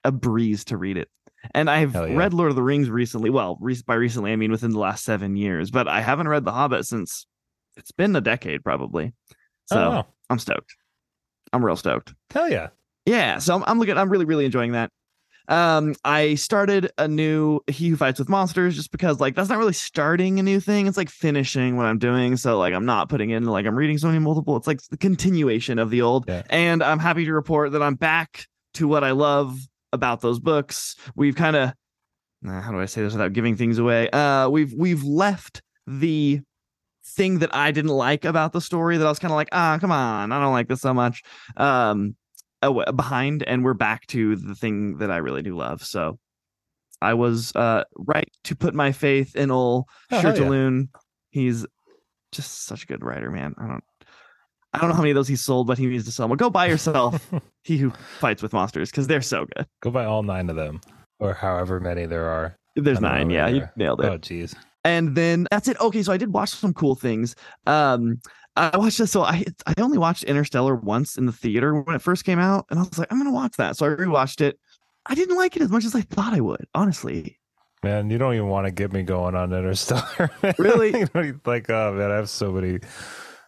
[0.05, 1.09] a breeze to read it.
[1.55, 2.15] And I've yeah.
[2.15, 3.31] read Lord of the Rings recently.
[3.31, 5.71] Well, re- by recently I mean within the last seven years.
[5.71, 7.27] But I haven't read The Hobbit since
[7.77, 9.13] it's been a decade, probably.
[9.67, 10.07] So oh, wow.
[10.29, 10.75] I'm stoked.
[11.53, 12.15] I'm real stoked.
[12.31, 12.69] hell yeah.
[13.07, 13.97] Yeah, so I'm, I'm looking.
[13.97, 14.91] I'm really, really enjoying that.
[15.49, 19.59] Um, I started a new He Who Fights with Monsters just because, like, that's not
[19.59, 20.87] really starting a new thing.
[20.87, 22.37] It's like finishing what I'm doing.
[22.37, 24.57] So, like, I'm not putting in like I'm reading so many multiple.
[24.57, 26.27] It's like the continuation of the old.
[26.29, 26.43] Yeah.
[26.51, 29.59] And I'm happy to report that I'm back to what I love
[29.93, 30.97] about those books.
[31.15, 31.73] We've kind of,
[32.45, 34.09] how do I say this without giving things away?
[34.11, 36.41] Uh, we've we've left the
[37.05, 39.79] thing that I didn't like about the story that I was kind of like, ah,
[39.81, 41.23] come on, I don't like this so much.
[41.57, 42.17] Um,
[42.95, 45.83] behind and we're back to the thing that I really do love.
[45.83, 46.19] So
[47.01, 50.47] I was uh right to put my faith in old Oh, yeah.
[51.31, 51.67] He's
[52.33, 53.55] just such a good writer, man.
[53.59, 53.85] I don't
[54.73, 56.37] I don't know how many of those he sold, but he needs to sell them.
[56.37, 57.29] Go buy yourself
[57.65, 59.67] He Who Fights with Monsters because they're so good.
[59.83, 60.81] Go buy all nine of them,
[61.19, 62.57] or however many there are.
[62.77, 64.07] There's I don't know nine, yeah, you nailed it.
[64.07, 64.55] Oh, jeez.
[64.85, 65.79] and then that's it.
[65.81, 67.35] Okay, so I did watch some cool things.
[67.67, 68.21] Um,
[68.57, 69.11] I watched this.
[69.11, 72.67] So I I only watched Interstellar once in the theater when it first came out,
[72.71, 73.77] and I was like, I'm gonna watch that.
[73.77, 74.59] So I rewatched it.
[75.07, 77.39] I didn't like it as much as I thought I would, honestly.
[77.83, 80.31] Man, you don't even want to get me going on Interstellar.
[80.59, 81.07] Really?
[81.47, 82.79] Like, oh man, I have so many.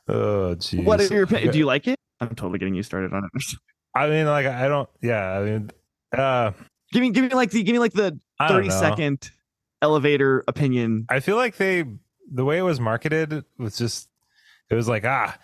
[0.08, 0.84] Oh, jeez.
[0.84, 1.52] What is your opinion?
[1.52, 1.96] Do you like it?
[2.20, 3.44] I'm totally getting you started on it.
[3.96, 4.88] I mean, like, I don't.
[5.02, 5.70] Yeah, I mean,
[6.16, 6.52] uh,
[6.92, 8.80] give me, give me like the, give me like the I don't 30 know.
[8.80, 9.30] second
[9.82, 11.06] elevator opinion.
[11.10, 11.84] I feel like they
[12.32, 14.08] the way it was marketed was just
[14.70, 15.36] it was like ah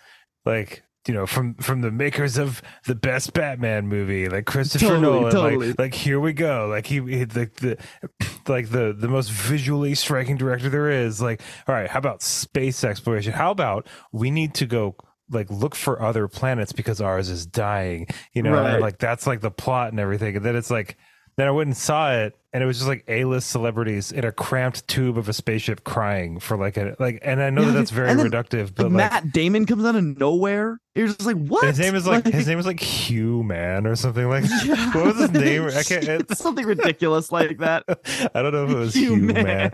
[0.45, 5.01] like you know from from the makers of the best Batman movie like Christopher Totally,
[5.01, 5.67] Nolan totally.
[5.69, 7.77] like like here we go like he, he like the
[8.47, 12.83] like the the most visually striking director there is like all right how about space
[12.83, 14.95] exploration how about we need to go
[15.31, 18.79] like look for other planets because ours is dying you know Right.
[18.79, 20.95] like that's like the plot and everything and then it's like
[21.39, 24.31] then I went and saw it, and it was just like A-list celebrities in a
[24.31, 27.19] cramped tube of a spaceship crying for like a like.
[27.21, 29.95] And I know Yeah, that that's very reductive, Like, but like Matt Damon comes out
[29.95, 30.79] of nowhere.
[30.95, 31.63] You're just like, what?
[31.65, 34.43] his name is like his name is like Hugh Man or something like.
[34.65, 34.91] Yeah.
[34.93, 35.67] What was his name?
[35.67, 36.07] I can't.
[36.29, 37.83] It's, something ridiculous like that.
[38.35, 39.43] I don't know if it was Hugh Hugh, Man.
[39.43, 39.71] Man,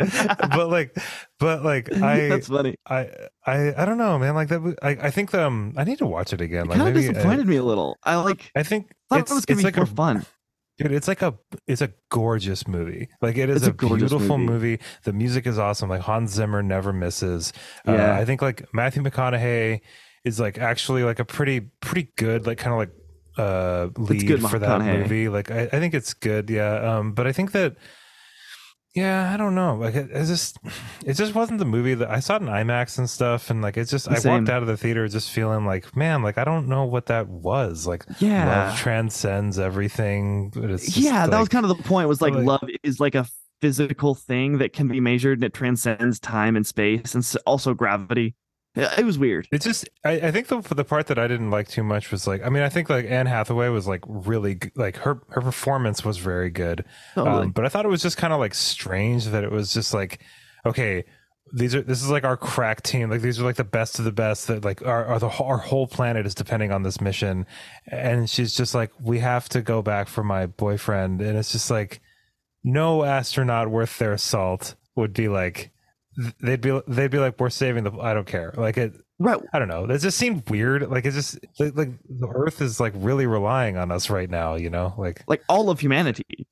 [0.51, 0.95] but like,
[1.39, 2.27] but like I.
[2.27, 2.75] That's funny.
[2.85, 3.09] I,
[3.45, 4.35] I I don't know, man.
[4.35, 4.75] Like that.
[4.83, 6.65] I think um I need to watch it again.
[6.65, 7.97] It Like kind of I- disappointed me a little.
[8.03, 10.25] I like I think thought it's it was gonna it's be like more a fun.
[10.77, 11.33] Dude, it's like a
[11.67, 13.07] it's a gorgeous movie.
[13.21, 14.51] Like it is It's a, a beautiful movie.
[14.71, 14.79] movie.
[15.03, 15.89] The music is awesome.
[15.89, 17.53] Like Hans Zimmer never misses.
[17.87, 18.15] Uh, Yeah.
[18.17, 19.81] I think like Matthew McConaughey
[20.25, 22.91] is like actually like a pretty pretty good like kind of like
[23.37, 25.29] uh lead good, for that movie.
[25.29, 26.49] Like I, I think it's good.
[26.49, 26.97] Yeah.
[26.97, 27.13] Um.
[27.13, 27.75] But I think that
[28.95, 29.75] yeah, I don't know.
[29.75, 30.57] Like it, it just
[31.05, 33.75] it just wasn't the movie that I saw it in IMAX and stuff, and like
[33.77, 36.67] it's just I walked out of the theater just feeling like man, like I don't
[36.67, 37.85] know what that was.
[37.85, 38.67] Like Yeah.
[38.69, 40.49] love transcends everything.
[40.49, 42.07] But it's just, yeah, that was kind of the point.
[42.07, 43.27] Was like, like- love is like a
[43.61, 48.35] physical thing that can be measured and it transcends time and space and also gravity.
[48.75, 49.47] Yeah, It was weird.
[49.51, 52.27] It just, I, I think the the part that I didn't like too much was
[52.27, 56.03] like, I mean, I think like Anne Hathaway was like really like her her performance
[56.03, 56.83] was very good,
[57.13, 57.43] Totally.
[57.43, 59.93] um, but I thought it was just kind of like strange that it was just
[59.93, 60.21] like,
[60.65, 61.05] okay,
[61.53, 64.03] these are this is like our crack team, like these are like the best of
[64.05, 67.45] the best that like our our, the, our whole planet is depending on this mission,
[67.87, 71.71] and she's just like, we have to go back for my boyfriend, and it's just
[71.71, 72.01] like,
[72.63, 75.71] no astronaut worth their salt would be like.
[76.39, 79.39] They'd be they'd be like we're saving the I don't care like it right.
[79.53, 79.85] I don't know.
[79.85, 80.89] It just seemed weird.
[80.89, 84.55] Like it's just like, like the Earth is like really relying on us right now.
[84.55, 86.47] You know, like Like all of humanity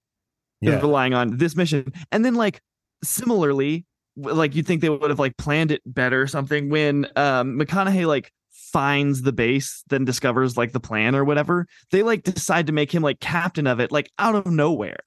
[0.62, 1.94] yeah, is relying on this mission.
[2.12, 2.62] And then like
[3.04, 3.86] similarly,
[4.18, 8.06] like you'd think they would have like planned it better or something when um McConaughey
[8.06, 11.68] like finds the base, then discovers like the plan or whatever.
[11.92, 14.98] They like decide to make him like captain of it, like out of nowhere.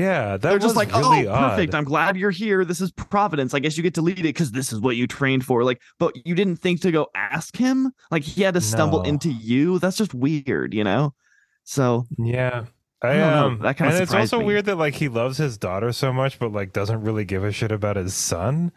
[0.00, 0.30] Yeah.
[0.32, 1.50] That They're just like, really oh, odd.
[1.50, 1.74] perfect.
[1.74, 2.64] I'm glad you're here.
[2.64, 3.54] This is Providence.
[3.54, 5.62] I guess you get to lead it because this is what you trained for.
[5.64, 7.92] Like, but you didn't think to go ask him.
[8.10, 9.08] Like he had to stumble No.
[9.08, 9.78] into you.
[9.78, 11.14] That's just weird, you know.
[11.64, 12.64] So Yeah.
[13.02, 13.46] I, I don't know.
[13.46, 14.44] um, That kinda and it's also me.
[14.46, 17.52] weird that like he loves his daughter so much, but like doesn't really give a
[17.52, 18.72] shit about his son.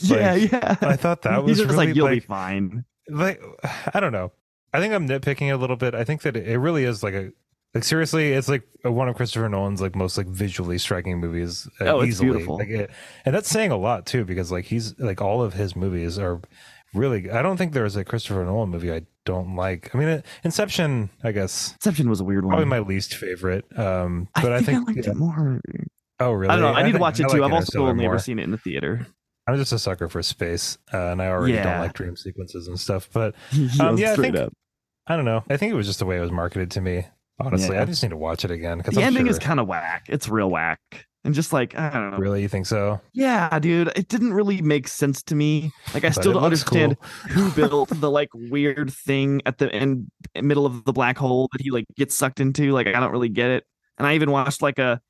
[0.00, 0.76] yeah, Like, yeah.
[0.80, 2.84] I thought that was He's just really like, you'll be fine.
[3.08, 3.40] like
[3.94, 4.32] I don't know.
[4.72, 5.94] I think I'm nitpicking a little bit.
[5.94, 7.30] I think that it really is like a
[7.74, 11.68] Like seriously, it's like one of Christopher Nolan's like most like visually striking movies.
[11.80, 12.30] Uh, Oh, it's easily.
[12.30, 12.56] beautiful.
[12.58, 12.90] Like it,
[13.24, 16.40] and that's saying a lot too, because like he's like all of his movies are
[16.94, 17.30] really.
[17.30, 19.92] I don't think there's a Christopher Nolan movie I don't like.
[19.94, 22.50] I mean, uh, Inception, I guess, Inception was a weird one.
[22.52, 23.64] probably my least favorite.
[23.76, 25.10] Um, but I I think, think, I liked yeah.
[25.12, 25.60] it more.
[26.20, 26.52] oh really?
[26.52, 26.78] I don't know.
[26.78, 27.38] I need to watch it too.
[27.38, 28.18] like I've also never more.
[28.20, 29.06] seen it in the theater.
[29.48, 32.78] I'm just a sucker for space, uh, and I already don't like dream sequences and
[32.78, 33.08] stuff.
[33.12, 33.34] But
[33.80, 34.52] Um, yeah, I think- up.
[35.06, 35.44] I don't know.
[35.50, 37.04] I think it was just the way it was marketed to me.
[37.40, 37.82] Honestly, Yeah.
[37.82, 39.30] I just need to watch it again because The I'm ending sure.
[39.32, 40.06] is kind of whack.
[40.08, 40.80] It's real whack.
[41.24, 42.18] And just like, I don't know.
[42.18, 43.00] really, you think so?
[43.14, 43.90] Yeah, dude.
[43.96, 45.72] It didn't really make sense to me.
[45.94, 47.32] Like I still don't understand cool.
[47.32, 50.10] who built the like weird thing at the end
[50.42, 52.72] middle of the black hole that he like gets sucked into.
[52.72, 53.64] Like I don't really get it.
[53.96, 55.00] And I even watched like a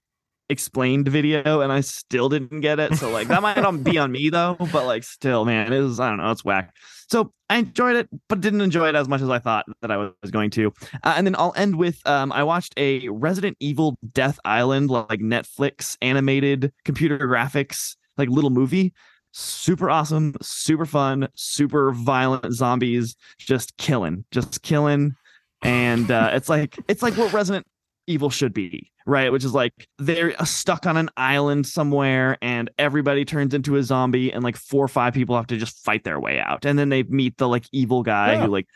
[0.48, 2.94] explained video and I still didn't get it.
[2.94, 5.98] So like that might not be on me though, but like still, man, it was
[5.98, 6.72] I don't know, it's whack.
[7.08, 9.96] So I enjoyed it, but didn't enjoy it as much as I thought that I
[9.96, 10.72] was going to.
[11.02, 15.20] Uh, and then I'll end with um I watched a Resident Evil Death Island like
[15.20, 18.92] Netflix animated computer graphics like little movie.
[19.32, 25.16] Super awesome, super fun, super violent zombies just killing, just killing.
[25.62, 27.66] And uh, it's like it's like what Resident
[28.06, 29.30] Evil should be, right?
[29.30, 34.32] Which is like they're stuck on an island somewhere and everybody turns into a zombie
[34.32, 36.64] and like four or five people have to just fight their way out.
[36.64, 38.42] And then they meet the like evil guy Yeah.
[38.42, 38.66] who like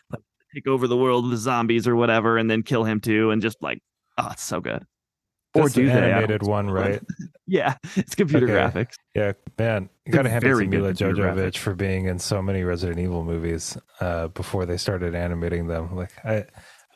[0.55, 3.57] take over the world with zombies or whatever and then kill him too and just
[3.63, 3.81] like
[4.19, 4.85] oh it's so good.
[5.55, 6.13] Or That's the do they?
[6.13, 7.01] Animated one, right?
[7.51, 8.85] Yeah, it's computer Okay.
[8.85, 8.97] graphics.
[9.15, 12.63] Yeah, man, you got to hand it to Milla Jovovich for being in so many
[12.63, 15.97] Resident Evil movies uh, before they started animating them.
[15.97, 16.45] Like I,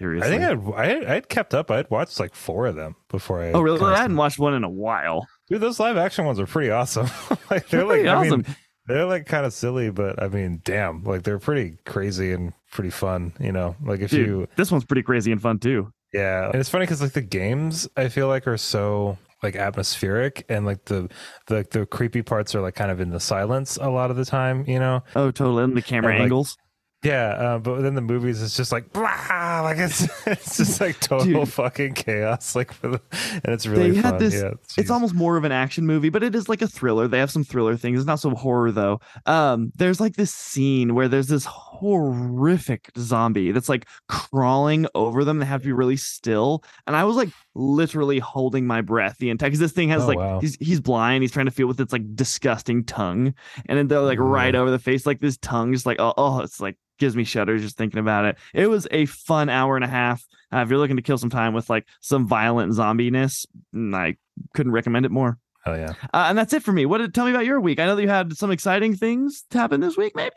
[0.02, 0.36] Seriously.
[0.36, 1.70] I think I'd, I I'd kept up.
[1.70, 3.52] I'd watched like four of them before I.
[3.52, 3.80] oh really?
[3.80, 5.26] I hadn't watched one in a while.
[5.48, 7.06] Dude, those live action ones are pretty awesome.
[7.50, 8.42] like they're They're like, pretty I awesome.
[8.46, 12.52] mean, they're like kind of silly, but I mean, damn, like they're pretty crazy and
[12.72, 13.32] pretty fun.
[13.38, 15.92] You know, like if Dude, you, this one's pretty crazy and fun too.
[16.12, 20.44] yeah, and it's funny because like the games, I feel like are so like atmospheric
[20.48, 21.08] and like the
[21.48, 24.24] the the creepy parts are like kind of in the silence a lot of the
[24.24, 24.64] time.
[24.68, 25.64] You know, Oh, totally.
[25.64, 26.56] And the camera And, like, angles.
[27.02, 31.00] Yeah, uh, but then the movies it's just like blah, like it's it's just like
[31.00, 31.48] total Dude.
[31.52, 32.54] fucking chaos.
[32.62, 33.00] Like for the
[33.44, 34.18] and it's really they fun.
[34.18, 37.08] this yeah, it's almost more of an action movie but it is like a thriller
[37.08, 40.94] they have some thriller things it's not so horror though um there's like this scene
[40.94, 45.96] where there's this horrific zombie that's like crawling over them they have to be really
[45.96, 50.02] still and i was like literally holding my breath the entire because this thing has
[50.04, 50.40] Oh, like wow.
[50.40, 53.34] he's he's blind he's trying to feel with its like disgusting tongue
[53.66, 56.40] and then they're like right over the face like this tongue just like oh, oh
[56.40, 58.36] it's like gives me shudders just thinking about it.
[58.54, 60.24] It was a fun hour and a half.
[60.52, 64.16] Uh, if you're looking to kill some time with like some violent zombiness mm, i
[64.54, 65.38] couldn't recommend it more.
[65.66, 65.94] Oh yeah.
[66.14, 66.86] uh, and that's it for me.
[66.86, 67.78] What did tell me about your week.
[67.80, 70.32] I know that you had some exciting things happen this week maybe?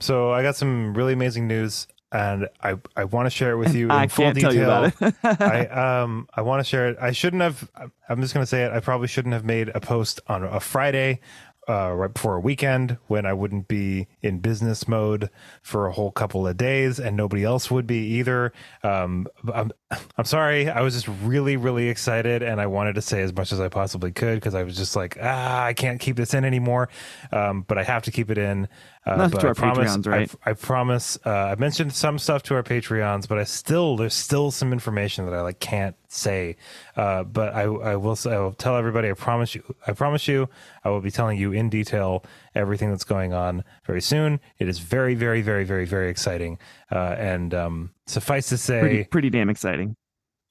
[0.00, 3.74] So I got some really amazing news, and I I want to share it with
[3.74, 4.50] you in i full can't detail.
[4.50, 5.66] tell you about it I
[6.02, 6.96] um I want to share it.
[7.00, 7.68] I shouldn't have.
[8.08, 8.72] I'm just gonna say it.
[8.72, 11.20] I probably shouldn't have made a post on a Friday,
[11.68, 15.30] uh, right before a weekend when I wouldn't be in business mode
[15.62, 18.52] for a whole couple of days, and nobody else would be either.
[18.82, 19.72] Um, I'm
[20.18, 20.68] I'm sorry.
[20.68, 23.68] I was just really really excited, and I wanted to say as much as I
[23.68, 26.88] possibly could because I was just like, ah, I can't keep this in anymore.
[27.32, 28.68] Um, but I have to keep it in.
[29.06, 30.34] Uh, but to I our promise, Patreons, right?
[30.44, 31.18] I, I promise.
[31.24, 35.26] Uh, I mentioned some stuff to our Patreons, but I still there's still some information
[35.26, 36.56] that I like can't say.
[36.96, 39.10] Uh, but I I will say I will tell everybody.
[39.10, 39.62] I promise you.
[39.86, 40.48] I promise you.
[40.84, 44.40] I will be telling you in detail everything that's going on very soon.
[44.58, 46.58] It is very very very very very exciting.
[46.90, 49.96] Uh, and um, suffice to say, pretty, pretty damn exciting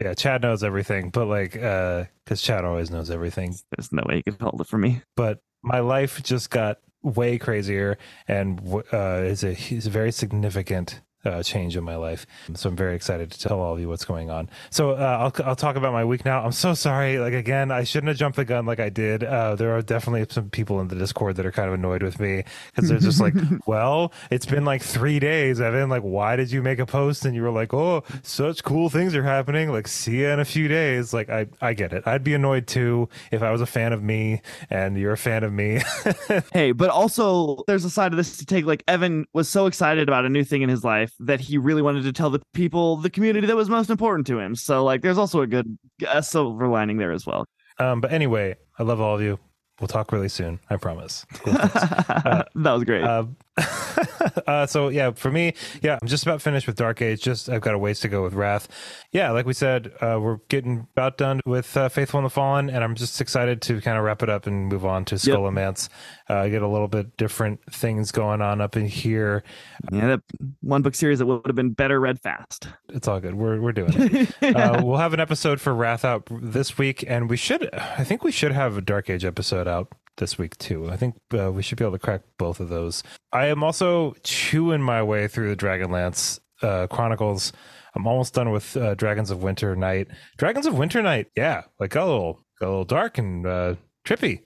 [0.02, 4.24] yeah, Chad knows everything, but like because Chad always knows everything there's no way you
[4.24, 8.60] could hold it for me but my life just got way crazier and
[8.92, 12.26] uh, is a is a very significant uh, change in my life.
[12.56, 14.50] So I'm very excited to tell all of you what's going on.
[14.70, 16.44] So uh, I'll I'll talk about my week now.
[16.44, 17.20] I'm so sorry.
[17.20, 19.24] Like again, I shouldn't have jumped the gun like I did.
[19.24, 22.20] Uh, there are definitely some people in the Discord that are kind of annoyed with
[22.20, 23.34] me because they're just like,
[23.66, 25.90] "Well, it's been like three days, Evan.
[25.90, 29.16] Like, why did you make a post and you were like, oh, such cool things
[29.16, 29.72] are happening.
[29.72, 31.14] Like, see you in a few days.
[31.14, 32.06] Like, I I get it.
[32.06, 35.44] I'd be annoyed too if I was a fan of me and you're a fan
[35.44, 35.82] of me.
[36.54, 40.08] hey but also there's a side of this to take like evan was so excited
[40.08, 42.98] about a new thing in his life that he really wanted to tell the people
[42.98, 46.22] the community that was most important to him so like there's also a good a
[46.22, 47.46] silver lining there as well
[47.80, 49.40] um, but anyway, I love all of you.
[49.80, 50.60] We'll talk really soon.
[50.70, 51.26] I promise.
[51.34, 51.74] Cool, thanks.
[52.56, 53.26] that was great Uh,
[54.48, 57.22] uh, so yeah, for me, yeah, I'm just about finished with Dark Age.
[57.22, 58.68] Just I've got a ways to go with Wrath.
[59.12, 62.70] Yeah, like we said, uh, we're getting about done with uh, Faithful and the Fallen,
[62.70, 65.90] and I'm just excited to kind of wrap it up and move on to Scholomance.
[66.30, 69.44] Uh, I get a little bit different things going on up in here.
[69.92, 70.22] Yeah, that
[70.62, 72.70] one book series that would have been better read fast.
[72.90, 73.36] It's all good.
[73.36, 74.36] We're we're doing it.
[74.56, 77.70] uh, we'll have an episode for Wrath out this week, and we should.
[77.74, 80.90] I think we should have a Dark Age episode out this week too.
[80.90, 83.04] I think uh, we should be able to crack both of those.
[83.32, 87.54] I am also chewing my way through the Dragonlance uh, Chronicles.
[87.96, 90.08] I'm almost done with uh, Dragons of Winter Night.
[90.38, 93.76] Dragons of Winter Night, yeah, like got a little, got a little dark and uh,
[94.06, 94.42] trippy.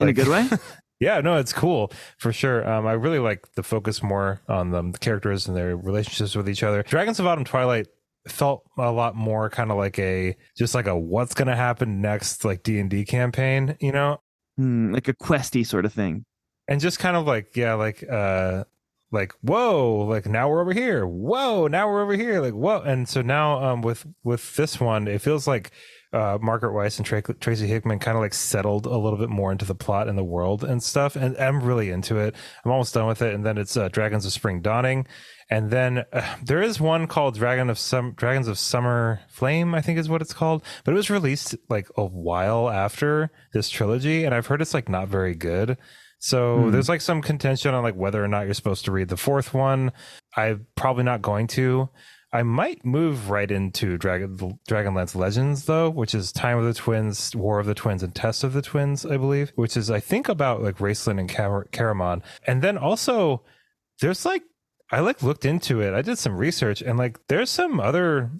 [0.00, 0.48] In a good way.
[1.00, 2.68] yeah, no, it's cool for sure.
[2.68, 6.48] Um, I really like the focus more on them, the characters and their relationships with
[6.48, 6.82] each other.
[6.82, 7.86] Dragons of Autumn Twilight
[8.28, 12.44] felt a lot more kind of like a just like a what's gonna happen next
[12.44, 14.20] like d&d campaign you know
[14.56, 16.24] Hmm, like a questy sort of thing.
[16.68, 18.64] and just kind of like yeah like uh
[19.12, 21.06] like whoa like now we're over here.
[21.06, 22.40] Whoa now we're over here.
[22.40, 22.80] Like whoa.
[22.82, 25.70] And so now um with with this one it feels like
[26.16, 29.52] uh margaret weis and Tra- tracy hickman kind of like settled a little bit more
[29.52, 32.94] into the plot and the world and stuff and i'm really into it i'm almost
[32.94, 35.06] done with it and then it's uh, dragons of spring dawning
[35.50, 39.80] and then uh, there is one called dragon of some dragons of summer flame i
[39.80, 44.24] think is what it's called but it was released like a while after this trilogy
[44.24, 45.76] and i've heard it's like not very good
[46.18, 46.70] so Hmm.
[46.70, 49.52] there's like some contention on like whether or not you're supposed to read the fourth
[49.52, 49.92] one.
[50.34, 51.90] I'm probably not going to.
[52.36, 54.36] I might move right into Dragon
[54.68, 58.44] Dragonlance Legends though, which is Time of the Twins, War of the Twins, and Test
[58.44, 62.20] of the Twins, I believe, which is I think about like Raistlin and Kar- Caramon.
[62.46, 63.42] And then also
[64.02, 64.42] there's like
[64.92, 65.94] I like looked into it.
[65.94, 68.30] I did some research and like there's some other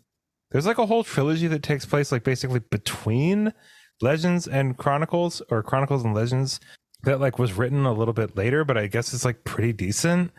[0.50, 3.54] there's like a whole trilogy that takes place like basically between
[4.02, 6.60] Legends and Chronicles or Chronicles and Legends
[7.04, 10.32] that like was written a little bit later, but I guess it's like pretty decent.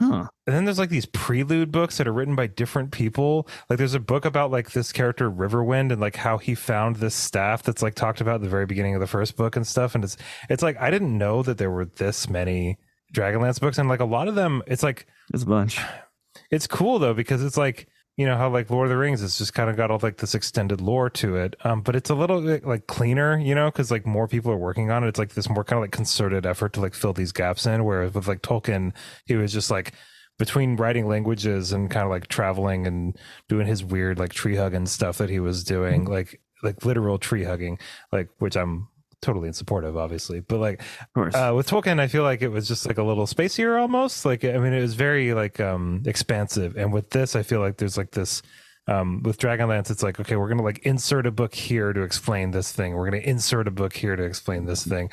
[0.00, 0.28] Huh.
[0.46, 3.48] And then there's like these prelude books that are written by different people.
[3.68, 7.16] Like there's a book about like this character Riverwind and like how he found this
[7.16, 9.96] staff that's like talked about at the very beginning of the first book and stuff.
[9.96, 10.16] And it's
[10.48, 12.78] it's like I didn't know that there were this many
[13.12, 15.80] Dragonlance books and like a lot of them it's like it's a bunch.
[16.50, 17.88] it's cool though because it's like
[18.18, 20.16] you know how like Lord of the Rings it's just kind of got all like
[20.16, 21.54] this extended lore to it.
[21.64, 24.56] Um but it's a little bit like cleaner you know because like more people are
[24.56, 25.08] working on it.
[25.08, 27.84] It's like this more kind of like concerted effort to like fill these gaps in
[27.84, 28.92] whereas with like Tolkien
[29.24, 29.92] he was just like
[30.36, 33.16] between writing languages and kind of like traveling and
[33.48, 37.44] doing his weird like tree hugging stuff that he was doing like like literal tree
[37.44, 37.78] hugging
[38.10, 38.88] like which I'm
[39.20, 40.82] totally in support of obviously but like
[41.16, 44.24] uh, with Tolkien, I feel like it was just like a little spacier almost.
[44.24, 46.76] Like I mean, it was very like um expansive.
[46.76, 48.42] And with this, I feel like there's like this
[48.86, 52.50] um with Dragonlance, it's like, okay, we're gonna like insert a book here to explain
[52.50, 52.94] this thing.
[52.94, 55.10] We're gonna insert a book here to explain this thing.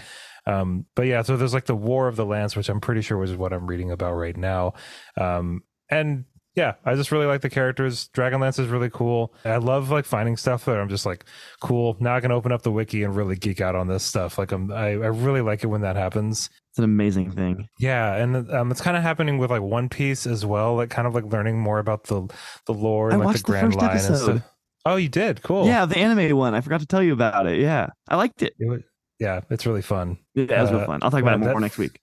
[0.48, 3.18] Um, but yeah, so there's like the War of the Lance, which I'm pretty sure
[3.18, 4.74] was what I'm reading about right now.
[5.18, 6.26] Um, and
[6.56, 8.10] yeah, I just really like the characters.
[8.14, 9.34] Dragonlance is really cool.
[9.44, 11.26] I love like finding stuff that I'm just like,
[11.62, 11.98] cool.
[12.00, 14.38] Now I can open up the wiki and really geek out on this stuff.
[14.38, 16.50] Like I'm, I, I really like it when that happens.
[16.72, 17.68] it's an amazing thing.
[17.80, 20.76] Yeah, and um, it's kind of happening with like One Piece as well.
[20.76, 22.28] Like kind of like learning more about the
[22.66, 24.42] the lore and I like the the grand first line and stuff.
[24.88, 25.42] Oh, you did?
[25.42, 25.66] Cool.
[25.66, 26.54] Yeah, the anime one.
[26.54, 27.60] I forgot to tell you about it.
[27.60, 28.54] Yeah, I liked it.
[28.60, 28.82] It was-
[29.20, 30.18] yeah, it's really fun.
[30.36, 31.00] Yeah, it was Uh, real fun.
[31.02, 32.00] I'll talk about it more that- next week.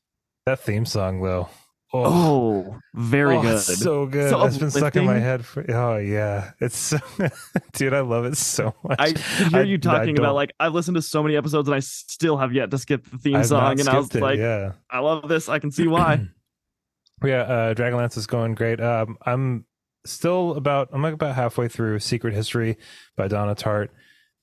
[0.47, 1.49] That theme song though.
[1.95, 3.61] Oh, very Oh, good.
[3.61, 4.31] so good.
[4.31, 5.65] So it's been stuck in my head for.
[5.71, 6.99] Oh yeah, it's so.
[7.75, 8.97] dude, I love it so much.
[8.99, 9.09] I
[9.49, 12.39] hear I- you talking about like I've listened to so many episodes and I still
[12.39, 14.73] have yet to skip the theme I've song, and I was it, like, yeah.
[14.91, 15.49] I love this.
[15.49, 16.27] I can see why.
[17.25, 18.81] yeah, uh, Dragonlance is going great.
[18.81, 19.67] Um, I'm
[20.07, 22.79] still about I'm like about halfway through Secret History
[23.17, 23.89] by Donna Tartt.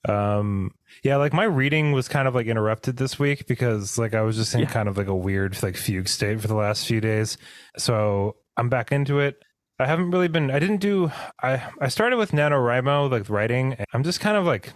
[0.08, 0.72] Um,
[1.04, 4.36] yeah, like my reading was kind of like interrupted this week because like I was
[4.38, 4.68] just in Yeah.
[4.68, 7.38] kind of like a weird like fugue state for the last few days.
[7.78, 9.43] So I'm back into it.
[9.78, 10.52] I haven't really been.
[10.52, 11.12] I didn't do.
[11.41, 13.74] I I started with NaNoWriMo like writing.
[13.74, 14.74] and I'm just kind of like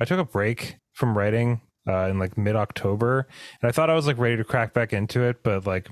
[0.00, 3.26] I took a break from writing uh, in like mid October,
[3.60, 5.88] and I thought I was like ready to crack back into it, but like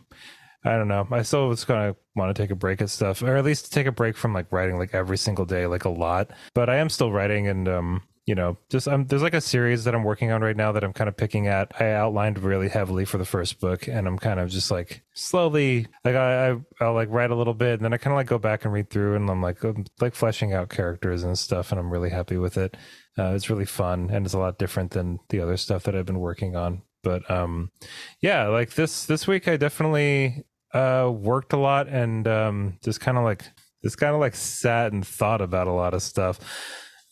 [0.65, 1.07] I don't know.
[1.11, 3.87] I still was gonna want to take a break at stuff, or at least take
[3.87, 6.31] a break from like writing like every single day, like a lot.
[6.55, 9.83] But I am still writing, and um, you know, just um, there's like a series
[9.83, 11.73] that I'm working on right now that I'm kind of picking at.
[11.81, 15.89] I outlined really heavily for the first book, and I'm kind of just like slowly,
[16.05, 18.29] like I, I I'll like write a little bit, and then I kind of like
[18.29, 21.73] go back and read through, and I'm like I'm, like fleshing out characters and stuff,
[21.73, 22.77] and I'm really happy with it.
[23.19, 26.07] Uh, it's really fun, and it's a lot different than the other stuff that I've
[26.07, 26.83] been working on.
[27.03, 27.73] But um,
[28.21, 33.19] yeah, like this this week, I definitely uh worked a lot and um just kind
[33.19, 33.43] of like
[33.83, 36.39] just kind of like sat and thought about a lot of stuff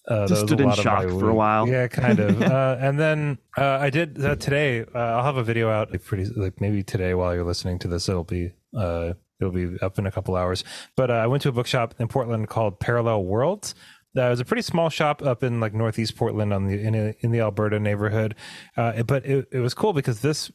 [0.08, 1.68] uh, Just stood in lot of my shock for a while.
[1.68, 5.42] yeah kind of uh and then uh i did uh, today uh, i'll have a
[5.44, 9.12] video out like pretty like maybe today while you're listening to this it'll be uh
[9.40, 10.64] It'll be up in a couple hours.
[10.96, 13.72] But uh, I went to a bookshop in Portland called Parallel Worlds.
[14.16, 16.96] Uh, it was a pretty small shop up in like northeast Portland on the in,
[16.96, 18.34] a, in the Alberta neighborhood.
[18.76, 20.50] Uh, but it, it was cool because this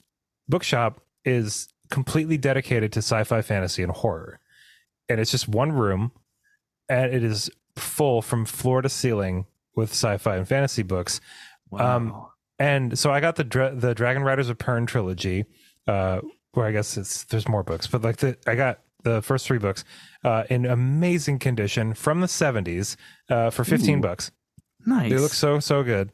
[0.49, 4.41] bookshop is completely dedicated to sci-fi, fantasy, and horror,
[5.07, 6.11] and it's just one room,
[6.89, 9.45] and it is full from floor to ceiling
[9.75, 11.19] with sci-fi and fantasy books.
[11.71, 11.95] Wow.
[11.97, 12.25] Um,
[12.59, 15.45] And so I got the Dra- the Dragon Riders of Pern trilogy,
[15.87, 16.21] uh,
[16.53, 19.57] where I guess it's there's more books, but like the I got the first three
[19.57, 19.83] books
[20.23, 22.95] uh, in amazing condition from the 70s
[23.29, 24.01] uh, for 15 Ooh.
[24.01, 24.31] bucks.
[24.85, 25.09] nice.
[25.11, 26.11] They look so so good.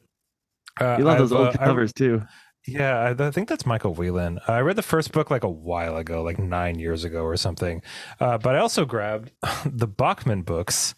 [0.79, 2.23] Uh, you love those I've, old uh, I- covers too.
[2.65, 4.39] yeah, I, I think that's Michael Whelan.
[4.47, 7.81] I read the first book like a while ago, like nine years ago or something.
[8.19, 9.31] Uh, but I also grabbed
[9.65, 10.95] the Bachman books,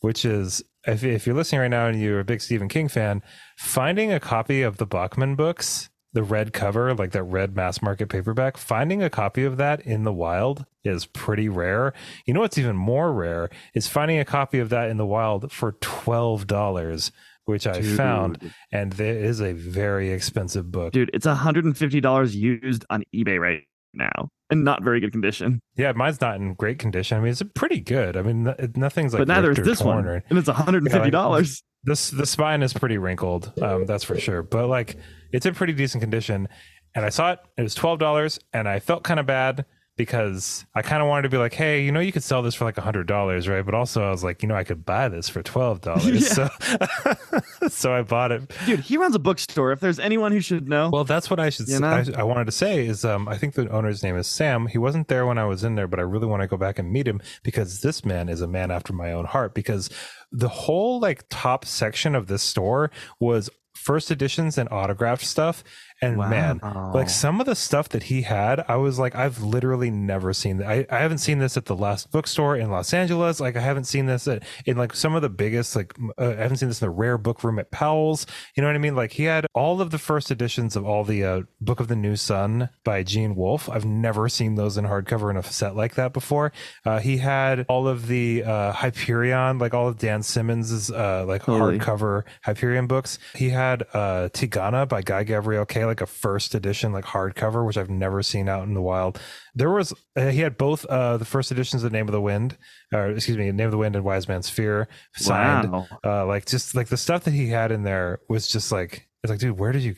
[0.00, 3.22] which is if, if you're listening right now and you're a big Stephen King fan,
[3.58, 8.08] finding a copy of the Bachman books, the red cover, like that red mass market
[8.08, 11.92] paperback, finding a copy of that in the wild is pretty rare.
[12.26, 15.52] You know what's even more rare is finding a copy of that in the wild
[15.52, 17.12] for twelve dollars,
[17.44, 20.92] which I found, and there is a very expensive book.
[20.92, 23.62] Dude, it's $150 used on eBay right
[23.94, 25.60] now in not very good condition.
[25.76, 27.16] Yeah, mine's not in great condition.
[27.18, 28.16] I mean, it's pretty good.
[28.16, 30.06] I mean, nothing's like but neither is this one.
[30.06, 31.62] or- And it's $150.
[31.84, 34.96] this the spine is pretty wrinkled um that's for sure but like
[35.32, 36.46] it's in pretty decent condition
[36.94, 39.64] and i saw it it was $12 and i felt kind of bad
[40.04, 42.54] because i kind of wanted to be like hey you know you could sell this
[42.54, 43.64] for like a $100 right?
[43.64, 46.22] But also i was like you know i could buy this for $12
[47.60, 48.50] so so i bought it.
[48.64, 49.72] Dude, he runs a bookstore.
[49.72, 51.88] If there's anyone who should know, well that's what i should You know?
[51.88, 54.66] I, I wanted to say is um i think the owner's name is sam.
[54.66, 56.78] He wasn't there when i was in there but i really want to go back
[56.78, 59.90] and meet him because this man is a man after my own heart because
[60.32, 65.64] the whole like top section of this store was first editions and autographed stuff
[66.02, 66.58] and man
[66.94, 70.56] like some of the stuff that he had i was like i've literally never seen
[70.58, 73.40] that I, I haven't seen this at the last bookstore in los angeles.
[73.40, 76.34] Like i haven't seen this at, in like some of the biggest like uh, i
[76.36, 78.26] haven't seen this in the rare book room at powell's.
[78.54, 78.96] You know what i mean?
[78.96, 81.96] Like he had all of the first editions of all the uh, book of the
[81.96, 83.68] new sun by gene wolfe.
[83.68, 86.52] I've never seen those in hardcover in a set like that before.
[86.84, 91.44] Uh, he had all of the uh, hyperion like all of dan simmons's uh, like
[91.44, 91.78] Totally.
[91.78, 93.18] hardcover hyperion books.
[93.34, 97.76] He had uh tigana by guy gavriel kay like a first edition like hardcover which
[97.76, 99.20] i've never seen out in the wild
[99.54, 102.56] there was uh, he had both uh the first editions of name of the wind
[102.94, 105.86] or excuse me name of the wind and wise man's fear signed Wow.
[106.04, 109.30] uh like just like the stuff that he had in there was just like it's
[109.30, 109.94] like dude where did you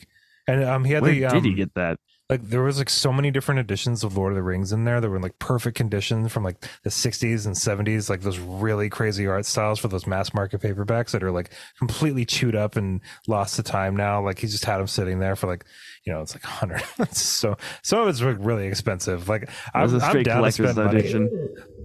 [0.49, 1.99] and um he had Where the um, did he get that?
[2.33, 5.03] Like there was like so many different editions of Lord of the Rings in there
[5.03, 8.89] that were in like perfect condition from like the 60s and 70s, like those really
[8.89, 13.03] crazy art styles for those mass market paperbacks that are like completely chewed up and
[13.28, 14.24] lost to time now.
[14.24, 15.66] Like he just had them sitting there for like,
[16.07, 16.83] you know, it's like 100.
[17.12, 19.28] So some of it's like really expensive.
[19.28, 21.28] Like I'm, was a I'm straight down to collector's spend money,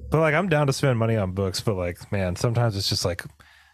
[0.09, 1.59] but like I'm down to spend money on books.
[1.59, 3.25] But like, man, sometimes it's just like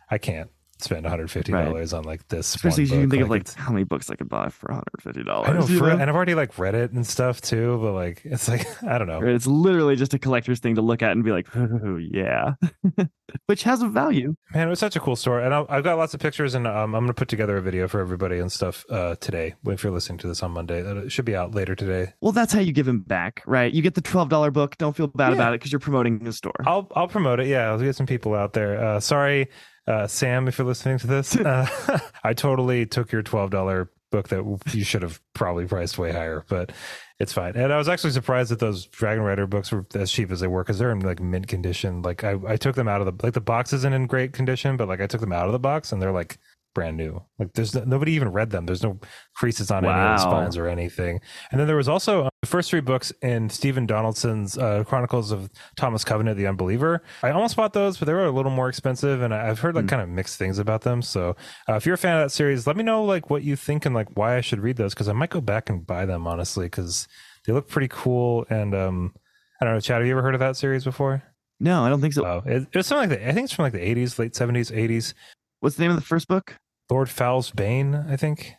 [0.09, 0.49] I can't
[0.83, 2.55] spend 150 dollars on like this.
[2.55, 3.11] Especially one you can book.
[3.11, 5.47] think of like it's- how many books I could buy for $150.
[5.49, 8.47] I know, for, and I've already like read it and stuff too, but like it's
[8.47, 9.21] like I don't know.
[9.21, 12.53] It's literally just a collector's thing to look at and be like, oh, yeah,
[13.47, 14.35] which has a value.
[14.53, 16.67] Man, it was such a cool store, and I'll, I've got lots of pictures, and
[16.67, 19.55] um, I'm going to put together a video for everybody and stuff uh, today.
[19.65, 22.13] If you're listening to this on Monday, it should be out later today.
[22.21, 23.71] Well, that's how you give him back, right?
[23.73, 24.77] You get the $12 book.
[24.77, 25.35] Don't feel bad Yeah.
[25.35, 26.53] about it because you're promoting the store.
[26.65, 27.47] I'll I'll promote it.
[27.47, 28.83] Yeah, I'll get some people out there.
[28.83, 29.47] Uh, sorry,
[29.87, 34.29] uh, Sam, if you're listening to this, uh, I totally took your twelve dollar book
[34.29, 36.71] that you should have probably priced way higher, but
[37.19, 37.55] it's fine.
[37.55, 40.47] And I was actually surprised that those Dragon Rider books were as cheap as they
[40.47, 42.03] were because they're in like mint condition.
[42.03, 44.77] Like I, I took them out of the like the box isn't in great condition,
[44.77, 46.37] but like I took them out of the box and they're like
[46.73, 47.21] brand new.
[47.39, 48.65] Like there's no, nobody even read them.
[48.65, 48.99] There's no
[49.35, 51.19] creases on any of the spines or anything.
[51.51, 55.31] And then there was also uh, the first three books in Stephen Donaldson's uh, Chronicles
[55.31, 57.03] of Thomas Covenant, the Unbeliever.
[57.21, 59.83] I almost bought those, but they were a little more expensive, and I've heard like
[59.85, 59.89] Hmm.
[59.89, 61.01] kind of mixed things about them.
[61.01, 61.35] So
[61.69, 63.85] uh, if you're a fan of that series, let me know like what you think
[63.85, 66.25] and like why I should read those because I might go back and buy them
[66.27, 67.07] honestly because
[67.45, 68.45] they look pretty cool.
[68.49, 69.13] And um,
[69.61, 71.23] I don't know, Chad, have you ever heard of that series before?
[71.59, 72.23] no, I don't think so.
[72.23, 73.29] Wow, it, it was something like that.
[73.29, 75.13] I think it's from like the 80s, late 70s, 80s.
[75.61, 76.57] What's the name of the first book?
[76.93, 78.53] Lord Fowl's Bane, I think.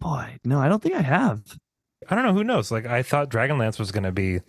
[0.00, 1.40] Boy, no, I don't think I have.
[2.10, 2.34] I don't know.
[2.34, 2.70] Who knows?
[2.70, 4.40] Like I thought Dragonlance was going to be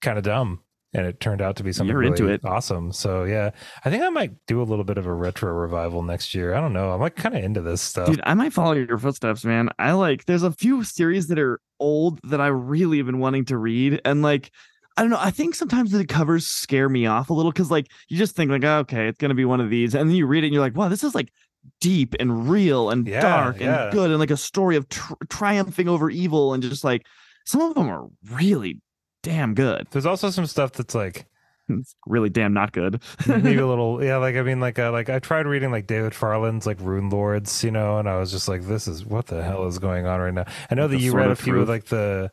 [0.00, 0.60] kind of dumb,
[0.94, 2.44] and it turned out to be something You're into really it.
[2.46, 2.90] awesome.
[2.90, 3.50] So yeah,
[3.84, 6.54] I think I might do a little bit of a retro revival next year.
[6.54, 6.90] I don't know.
[6.90, 8.06] I'm like kind of into this stuff.
[8.06, 9.68] Dude, I might follow your footsteps, man.
[9.78, 13.44] I like there's a few series that are old that I really have been wanting
[13.46, 14.00] to read.
[14.06, 14.50] And like,
[14.96, 17.88] I don't know, I think sometimes the covers scare me off a little because like
[18.08, 19.94] you just think like, oh, okay, it's gonna be one of these.
[19.94, 21.30] And then you read it and you're like, wow, this is like
[21.80, 23.84] deep and real and Yeah, dark yeah.
[23.84, 27.06] and good and like a story of tr- triumphing over evil and just like
[27.46, 28.80] some of them are really
[29.22, 29.86] damn good.
[29.90, 31.26] There's also some stuff that's like
[31.68, 33.02] it's really damn not good.
[33.26, 36.12] maybe a little yeah like i mean like uh, like i tried reading like david
[36.12, 39.40] farland's like rune lords you know and i was just like this is what the
[39.42, 41.84] hell is going on right now i know that you read a few of like
[41.84, 42.28] the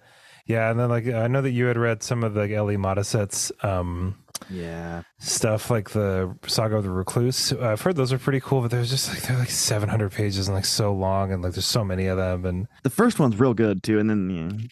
[0.48, 2.76] yeah and then like i know that you had read some of the like L.E.
[2.76, 4.16] Modesitt's um
[4.50, 5.02] yeah.
[5.20, 8.72] stuff like the saga of the Recluce Uh, i've heard those are pretty cool but
[8.72, 11.84] there's just like they're like 700 pages and like so long and like there's so
[11.84, 14.68] many of them and The first one's real good too, and then yeah.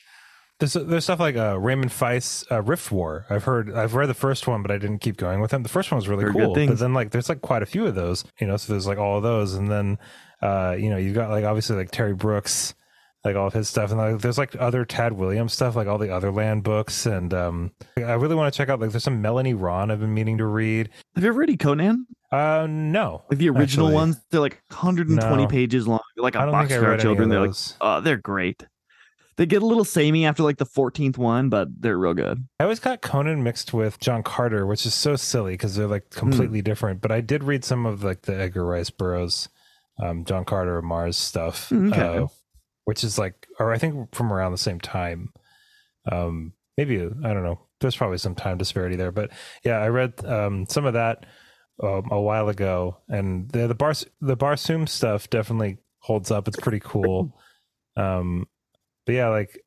[0.60, 3.26] There's there's stuff like uh, Raymond Feist uh, Rift War.
[3.30, 5.64] I've heard I've read the first one, but I didn't keep going with him.
[5.64, 7.86] The first one was really Heard cool, but then like there's like quite a few
[7.86, 8.56] of those, you know.
[8.56, 9.98] So there's like all of those, and then
[10.42, 12.74] uh, you know you've got like obviously like Terry Brooks,
[13.26, 15.98] like all of his stuff, and like there's like other Tad Williams stuff, like all
[15.98, 19.22] the other land books, and um, I really want to check out like there's some
[19.22, 20.90] Melanie Rawn I've been meaning to read.
[21.16, 22.06] Have you ever read Conan?
[22.32, 25.48] Uh, no, Like the original Actually, ones, they're like 120 No.
[25.48, 26.00] pages long.
[26.16, 27.30] They're like a box for our children.
[27.30, 28.66] They're like, oh, they're great.
[29.38, 32.46] They get a little samey after like the 14th one, but they're real good.
[32.60, 35.92] I always got Conan mixed with John Carter, which is so silly because they're Hmm.
[35.92, 37.02] like completely different.
[37.02, 39.48] But I did read some of like the Edgar Rice Burroughs,
[40.02, 42.02] um, John Carter of Mars stuff, Hmm, okay.
[42.20, 42.28] uh,
[42.86, 45.34] which is like, or I think from around the same time.
[46.12, 47.60] Um, maybe I don't know.
[47.82, 49.32] There's probably some time disparity there, but
[49.64, 51.26] yeah, I read um, some of that
[51.84, 56.48] um, a while ago, and the the Bar the Barsoom stuff definitely holds up.
[56.48, 57.38] It's pretty cool.
[57.98, 58.50] Um,
[59.06, 59.58] but yeah, like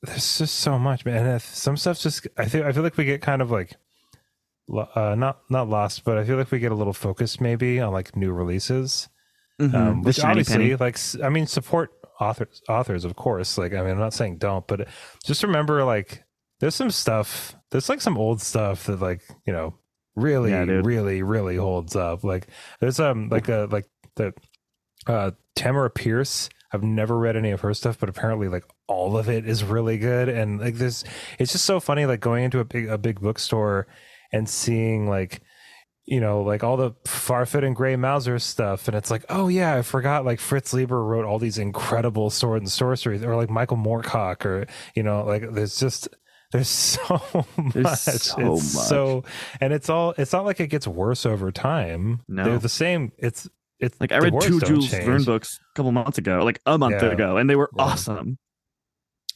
[0.00, 1.26] there's just so much, man.
[1.26, 3.76] And if some stuff just I feel I feel like we get kind of like
[4.72, 7.92] uh, not not lost, but I feel like we get a little focused maybe on
[7.92, 9.10] like new releases.
[9.60, 9.74] Mhm.
[9.74, 10.76] Um, which obviously, penny.
[10.76, 11.90] like I mean, support
[12.20, 13.58] authors authors of course.
[13.58, 14.88] Like I mean, I'm not saying don't, but
[15.24, 16.24] just remember like
[16.60, 17.56] there's some stuff.
[17.70, 19.74] There's like some old stuff that like you know
[20.14, 22.24] really Yeah, really really holds up.
[22.24, 22.48] Like
[22.80, 23.86] there's um like a like
[24.16, 24.32] the
[25.06, 26.48] uh Tamora Pierce.
[26.72, 29.98] I've never read any of her stuff, but apparently like all of it is really
[29.98, 30.28] good.
[30.28, 31.04] And like this,
[31.38, 32.06] it's just so funny.
[32.06, 33.86] Like going into a big a big bookstore
[34.32, 35.40] and seeing like
[36.06, 39.74] you know like all the Fafhrd and Gray Mouser stuff, and it's like oh yeah,
[39.76, 43.76] I forgot like Fritz Leiber wrote all these incredible sword and sorcery, or like Michael
[43.76, 46.08] Moorcock, or you know like there's just.
[46.52, 47.20] There's so
[47.72, 47.98] There's much.
[47.98, 48.84] so it's much.
[48.86, 49.24] so,
[49.60, 50.14] and it's all.
[50.16, 52.20] It's not like it gets worse over time.
[52.28, 52.44] No.
[52.44, 53.10] they're the same.
[53.18, 53.48] It's
[53.80, 55.04] it's Like I read two Jules change.
[55.04, 57.10] Verne books a couple months ago, like a month Yeah.
[57.10, 57.82] ago, and they were Yeah.
[57.82, 58.38] awesome.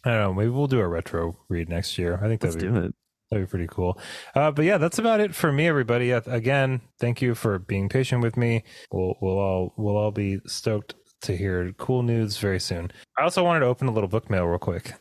[0.05, 0.35] I don't know.
[0.35, 2.15] Maybe we'll do a retro read next year.
[2.23, 2.95] I think Let's that'd be do it.
[3.31, 3.99] That'd be pretty cool.
[4.35, 6.11] Uh, but yeah, that's about it for me, everybody.
[6.11, 8.65] Again, thank you for being patient with me.
[8.93, 12.91] We'll we'll all we'll all be stoked to hear cool news very soon.
[13.19, 14.95] I also wanted to open a little book mail real quick.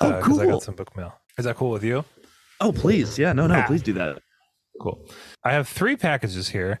[0.00, 1.14] Oh, uh, 'cause I got some book mail.
[1.38, 2.04] Is that cool with you?
[2.60, 3.18] Oh, please.
[3.18, 3.66] Yeah, no, no, Ah.
[3.66, 4.18] please do that.
[4.80, 5.08] Cool.
[5.42, 6.80] I have three packages here.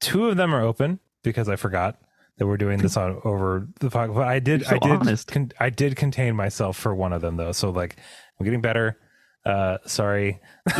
[0.00, 1.98] Two of them are open because I forgot
[2.38, 4.14] that we're doing this on over the podcast.
[4.14, 7.36] But I did, so I did, con- I did contain myself for one of them
[7.36, 7.52] though.
[7.52, 7.96] So like,
[8.38, 8.96] I'm getting better.
[9.44, 10.38] Uh, sorry.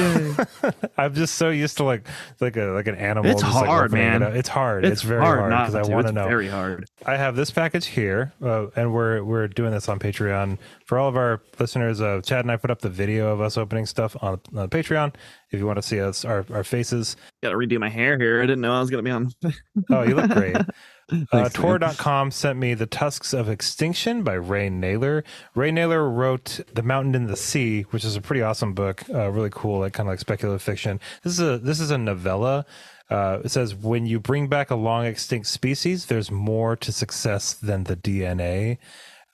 [0.98, 2.06] I'm just so used to like,
[2.40, 3.30] like a like an animal.
[3.30, 4.22] It's like, hard, it man.
[4.22, 4.34] up.
[4.34, 4.84] It's hard.
[4.84, 6.28] It's, very hard because I want to know.
[6.28, 6.86] Very hard.
[7.06, 11.08] I have this package here, uh, and we're we're doing this on Patreon for all
[11.08, 12.02] of our listeners.
[12.02, 15.14] Uh, Chad and I put up the video of us opening stuff on, on Patreon.
[15.50, 17.16] If you want to see us, our, our faces.
[17.42, 18.42] Got to redo my hair here.
[18.42, 19.32] I didn't know I was gonna be on.
[19.88, 20.56] Oh, you look great.
[21.32, 21.48] Uh.
[21.48, 25.24] Tor.com sent me The Tusks of Extinction by Ray Nayler.
[25.54, 29.02] Ray Nayler wrote The Mountain in the Sea, which is a pretty awesome book.
[29.12, 31.00] Uh, really cool, like kind of like speculative fiction.
[31.22, 32.64] This is a this is a novella.
[33.08, 37.54] Uh, it says when you bring back a long extinct species, there's more to success
[37.54, 38.78] than the DNA.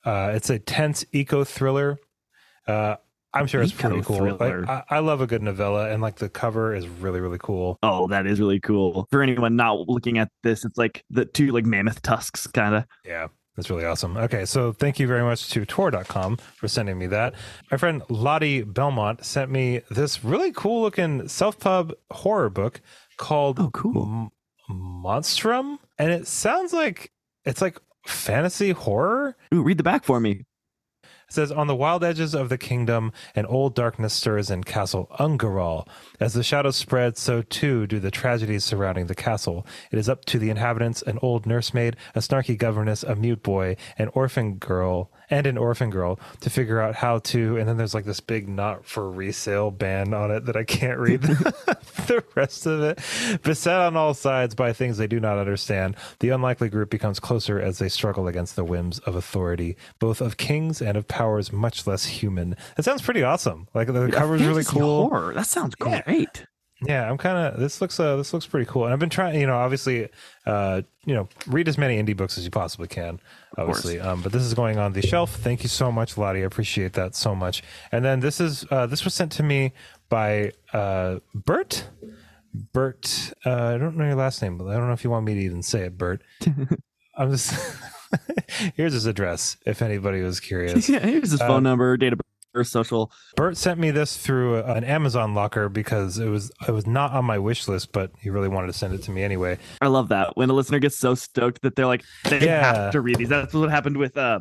[0.05, 1.99] Uh, it's a tense eco thriller.
[2.67, 2.97] Uh,
[3.41, 4.37] I'm sure it's pretty cool.
[4.37, 7.79] Like, I, I love a good novella, and like the cover is really really cool.
[7.83, 9.07] Oh, that is really cool.
[9.11, 12.85] For anyone not looking at this, it's like the two like mammoth tusks, kind of.
[13.05, 14.17] Yeah, that's really awesome.
[14.17, 17.35] Okay, so thank you very much to Tor.com for sending me that.
[17.71, 22.81] My friend Lottie Belmont sent me this really cool looking self pub horror book
[23.17, 24.03] called Oh, cool.
[24.03, 24.31] M-
[24.71, 25.79] Monstrum.
[25.99, 27.13] And it sounds like
[27.45, 29.37] it's like fantasy horror.
[29.55, 30.45] Ooh, read the back for me.
[31.29, 35.09] It says, On the wild edges of the kingdom, an old darkness stirs in Castle
[35.19, 35.89] Ungaral.
[36.21, 39.67] As the shadows spread, so too do the tragedies surrounding the castle.
[39.91, 43.77] It is up to the inhabitants an old nursemaid, a snarky governess, a mute boy,
[43.99, 47.57] an orphan girl, and an orphan girl to figure out how to.
[47.57, 50.99] And then there's like this big not for resale ban on it that I can't
[50.99, 52.99] read the rest of it.
[53.43, 57.61] Beset on all sides by things they do not understand, the unlikely group becomes closer
[57.61, 61.87] as they struggle against the whims of authority, both of kings and of powers much
[61.87, 62.57] less human.
[62.77, 63.69] That sounds pretty awesome.
[63.75, 65.09] Like the cover's really cool.
[65.09, 65.35] Horror.
[65.35, 66.03] That sounds Yeah.
[66.03, 66.47] great.
[66.83, 67.59] Yeah, I'm kind of.
[67.59, 67.99] This looks.
[67.99, 68.85] Uh, this looks pretty cool.
[68.85, 69.41] And I've been trying.
[69.41, 70.11] You know, obviously,
[70.45, 73.19] uh, you know, read as many indie books as you possibly can.
[73.57, 74.01] Obviously.
[74.01, 75.35] Um, but this is going on the shelf.
[75.37, 76.43] Thank you so much, Lottie.
[76.43, 77.63] I appreciate that so much.
[77.93, 79.73] And then this is uh, this was sent to me
[80.09, 81.89] by uh, Bert.
[82.73, 85.27] Bert, uh, I don't know your last name, but I don't know if you want
[85.27, 86.23] me to even say it, Bert.
[87.17, 87.53] I'm just
[88.75, 90.89] here's his address if anybody was curious.
[90.89, 92.27] yeah, here's his phone number, date of birth,
[92.65, 93.11] social.
[93.37, 97.25] Bert sent me this through an Amazon locker because it was it was not on
[97.25, 99.59] my wish list, but he really wanted to send it to me anyway.
[99.81, 102.75] I love that when a listener gets so stoked that they're like they Yeah.
[102.75, 103.29] have to read these.
[103.29, 104.41] That's what happened with uh,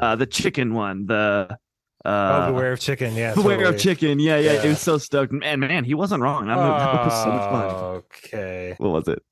[0.00, 1.06] uh the chicken one.
[1.06, 1.58] The
[2.04, 3.14] oh, uh, beware of chicken!
[3.14, 3.74] Yeah, Beware totally.
[3.76, 4.18] of chicken.
[4.20, 4.62] Yeah, yeah, Yeah.
[4.62, 5.32] He was so stoked.
[5.32, 6.48] Man, man, he wasn't wrong.
[6.48, 7.74] I'm, that was so much fun.
[7.74, 8.74] Okay.
[8.78, 9.22] What was it?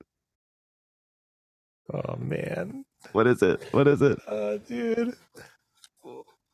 [1.93, 2.85] Oh man.
[3.13, 3.63] What is it?
[3.71, 4.19] What is it?
[4.27, 5.15] Oh, dude.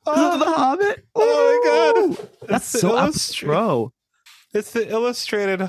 [0.06, 1.06] Oh, the Hobbit.
[1.14, 2.28] Oh my God.
[2.48, 3.10] That's so
[3.46, 3.92] pro.
[4.52, 5.62] It's the illustrated.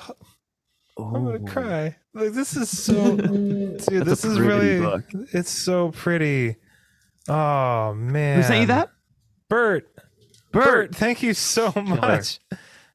[0.97, 1.95] I'm gonna cry.
[2.13, 3.79] Like this is so, dude.
[3.79, 4.79] That's this is really.
[4.79, 5.03] book.
[5.33, 6.57] It's so pretty.
[7.27, 8.37] Oh man.
[8.37, 8.89] Who sent you that?
[9.49, 9.87] Bert.
[10.51, 10.63] Bert.
[10.65, 12.39] Bert, thank you so much.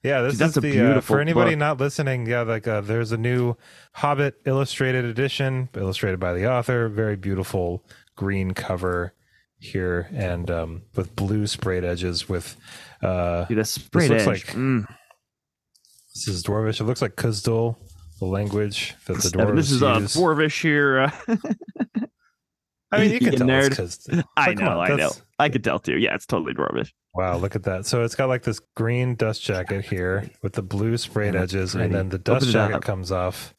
[0.02, 1.58] Yeah, this Dude, is a the uh, beautiful for anybody book.
[1.58, 2.26] not listening.
[2.26, 3.56] Yeah, like uh, there's a new
[3.94, 6.88] Hobbit illustrated edition, illustrated by the author.
[6.88, 7.84] Very beautiful
[8.14, 9.12] green cover
[9.58, 12.28] here, and um, with blue sprayed edges.
[12.28, 12.56] With
[13.02, 14.26] uh, Dude, sprayed looks edge.
[14.26, 14.86] like- Mm.
[16.14, 16.80] this is Dwarvish.
[16.80, 17.76] It looks like Khuzdul,
[18.20, 20.16] the language that the dwarves this is uh, use.
[20.16, 21.00] Dwarvish here.
[21.00, 21.10] Uh,
[22.90, 23.78] I mean, you can you tell nerd.
[23.78, 24.08] it's.
[24.36, 25.10] I know, on, I know.
[25.38, 25.98] I could tell too.
[25.98, 26.90] Yeah, it's totally Dwarvish.
[27.14, 27.84] Wow, look at that.
[27.86, 31.92] So it's got like this green dust jacket here with the blue sprayed edges, and
[31.94, 32.82] then the dust jacket up.
[32.82, 33.54] comes off.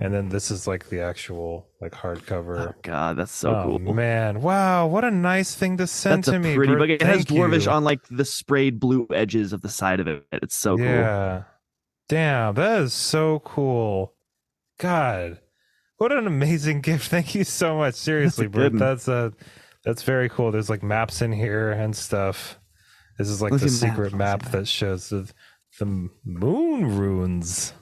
[0.00, 2.74] And then this is like the actual like Oh hardcover.
[2.82, 3.94] God, that's so oh cool.
[3.94, 4.40] man.
[4.40, 6.54] Wow, what a nice thing to send That's to a me.
[6.56, 6.88] pretty book.
[6.88, 7.70] It has Dwarvish you.
[7.70, 10.24] on like the sprayed blue edges of the side of it.
[10.32, 10.84] It's so cool.
[10.86, 11.44] Yeah.
[12.08, 14.14] Damn, that is so cool.
[14.78, 15.40] God.
[15.98, 17.08] What an amazing gift.
[17.08, 17.94] Thank you so much.
[17.94, 18.76] Seriously, a one.
[18.78, 19.30] That's uh
[19.84, 20.50] that's very cool.
[20.50, 22.58] There's like maps in here and stuff.
[23.18, 23.94] This is like Let's the see map.
[23.94, 25.30] secret map that shows the
[25.78, 27.72] the moon runes.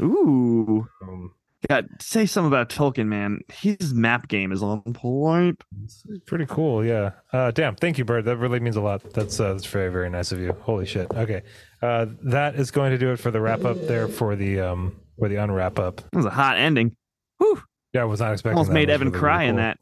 [0.00, 0.86] Ooh.
[1.02, 1.32] Um,
[1.68, 3.40] Yeah, say something about Tolkien, man.
[3.52, 5.62] His map game is on point.
[5.84, 7.10] it's pretty cool, yeah.
[7.34, 8.24] Uh, damn, thank you, Bert.
[8.24, 9.02] That really means a lot.
[9.12, 10.56] That's uh, that's very very nice of you.
[10.62, 11.10] Holy shit.
[11.12, 11.42] Okay,
[11.82, 14.96] uh, that is going to do it for the wrap up there for the um
[15.18, 15.96] for the unwrap up.
[15.96, 16.96] That was a hot ending.
[17.38, 17.62] Whew.
[17.92, 18.56] Yeah, I was not expecting.
[18.56, 18.74] Almost that.
[18.74, 19.78] made Evan really, cry really in that.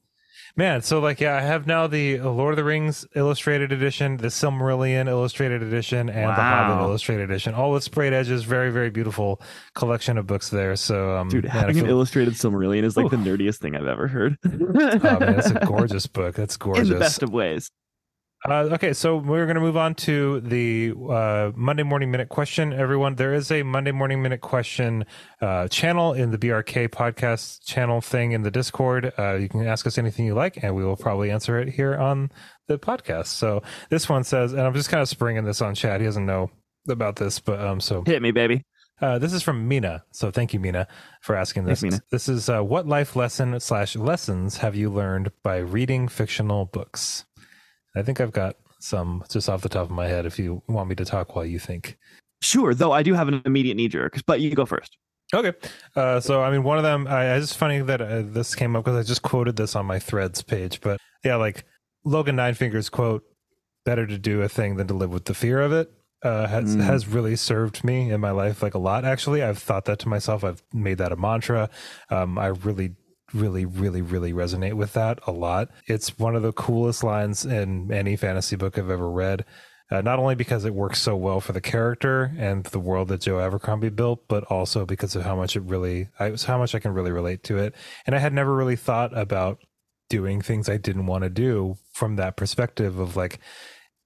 [0.58, 4.26] Man, so like yeah, I have now the Lord of the Rings illustrated edition, the
[4.26, 7.54] Silmarillion illustrated edition, and the Hobbit illustrated edition.
[7.54, 8.42] All with sprayed edges.
[8.42, 9.40] Very very beautiful
[9.76, 10.74] collection of books there.
[10.74, 13.10] So um, Dude, man, having an illustrated Silmarillion is like Ooh.
[13.10, 14.36] the nerdiest thing I've ever heard.
[14.44, 16.34] oh man, it's a gorgeous book.
[16.34, 16.88] That's gorgeous.
[16.88, 17.70] In the best of ways.
[18.48, 22.72] Uh, okay, so we're going to move on to the uh, Monday Morning Minute question.
[22.72, 25.04] Everyone, there is a Monday Morning Minute question
[25.40, 29.12] uh, channel in the BRK podcast channel thing in the Discord.
[29.18, 31.96] Uh, you can ask us anything you like, and we will probably answer it here
[31.96, 32.30] on
[32.68, 33.26] the podcast.
[33.26, 36.00] So this one says, and I'm just kind of springing this on Chad.
[36.00, 36.48] He doesn't know
[36.88, 38.62] about this, but um, so Hit me, baby.
[39.00, 40.04] uh, this is from Mina.
[40.12, 40.86] So thank you, Mina,
[41.22, 41.80] for asking this.
[41.80, 42.00] Thanks.
[42.12, 47.24] This is uh, what life lesson slash lessons have you learned by reading fictional books?
[47.98, 50.26] I think I've got some just off the top of my head.
[50.26, 51.96] If you want me to talk while you think.
[52.40, 54.96] Sure, though I do have an immediate knee jerk, but you go first.
[55.34, 55.52] Okay.
[55.94, 58.76] Uh, so, I mean, one of them, I, it's just funny that uh, this came
[58.76, 60.80] up because I just quoted this on my threads page.
[60.80, 61.64] But yeah, like
[62.06, 63.24] Logen Nine Fingers quote,
[63.84, 65.90] better to do a thing than to live with the fear of it.
[66.22, 66.80] Uh, has Mm.
[66.82, 69.04] has really served me in my life like a lot.
[69.04, 70.42] Actually, I've thought that to myself.
[70.42, 71.70] I've made that a mantra.
[72.10, 72.96] Um, I really,
[73.32, 75.70] really, really, really resonate with that a lot.
[75.86, 79.44] It's one of the coolest lines in any fantasy book I've ever read.
[79.90, 83.22] Uh, not only because it works so well for the character and the world that
[83.22, 86.78] Joe Abercrombie built, but also because of how much it really, I, how much I
[86.78, 87.74] can really relate to it.
[88.06, 89.60] And I had never really thought about
[90.10, 93.38] doing things I didn't want to do from that perspective of like,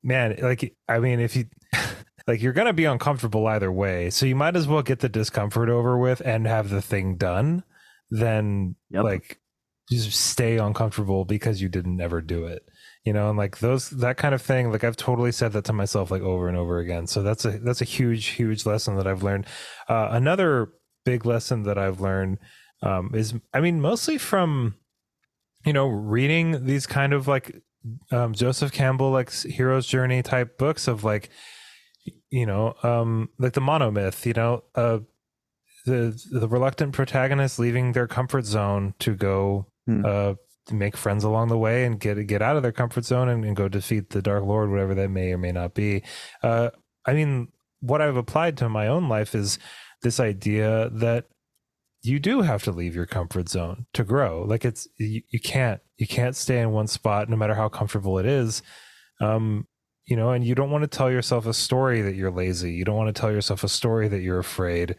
[0.05, 1.47] man, like, I mean, if you,
[2.29, 4.11] like, you're going to be uncomfortable either way.
[4.11, 7.64] So you might as well get the discomfort over with and have the thing done
[8.13, 9.05] than Yep.
[9.05, 9.41] like
[9.91, 12.63] just stay uncomfortable because you didn't ever do it
[13.05, 13.29] you know?
[13.29, 16.23] And like those that kind of thing like i've totally said that to myself like
[16.23, 17.07] over and over again.
[17.07, 19.47] So that's a that's a huge huge lesson that i've learned.
[19.89, 20.73] Uh, another
[21.05, 22.39] big lesson that i've learned
[22.83, 24.77] um, is i mean mostly from
[25.67, 27.61] you know reading these kind of like
[28.13, 31.29] um, joseph campbell like hero's journey type books of like
[32.31, 34.99] you know um like the monomyth you know uh
[35.85, 40.05] the the reluctant protagonist leaving their comfort zone to go Hmm.
[40.07, 40.35] uh
[40.66, 43.45] to make friends along the way and get get out of their comfort zone and,
[43.45, 46.05] and go defeat the dark lord whatever that may or may not be
[46.45, 46.70] uh
[47.05, 47.49] i mean
[47.80, 49.59] what i've applied to my own life is
[50.03, 51.24] this idea that
[52.03, 54.43] you do have to leave your comfort zone to grow.
[54.43, 58.18] Like it's you, you can't you can't stay in one spot no matter how comfortable
[58.18, 58.61] it is.
[59.20, 59.68] Um,
[60.07, 62.72] you know, and you don't want to tell yourself a story that you're lazy.
[62.72, 64.97] You don't want to tell yourself a story that you're afraid.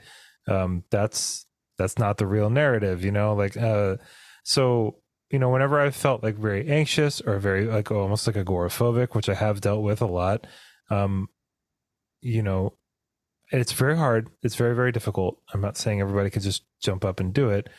[0.47, 1.45] Um, that's
[1.77, 3.33] that's not the real narrative, you know.
[3.33, 3.97] Like, uh,
[4.43, 4.97] so
[5.29, 9.29] you know, whenever I felt like very anxious or very like almost like agoraphobic, which
[9.29, 10.45] I have dealt with a lot,
[10.91, 11.27] um,
[12.21, 12.73] you know,
[13.51, 14.29] it's very hard.
[14.41, 15.41] It's very, very difficult.
[15.53, 17.69] I'm not saying everybody can just jump up and do it,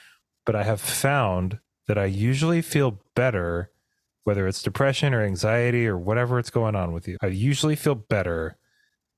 [0.46, 3.70] but I have found that I usually feel better,
[4.24, 7.18] whether it's depression or anxiety or whatever it's going on with you.
[7.22, 8.56] I usually feel better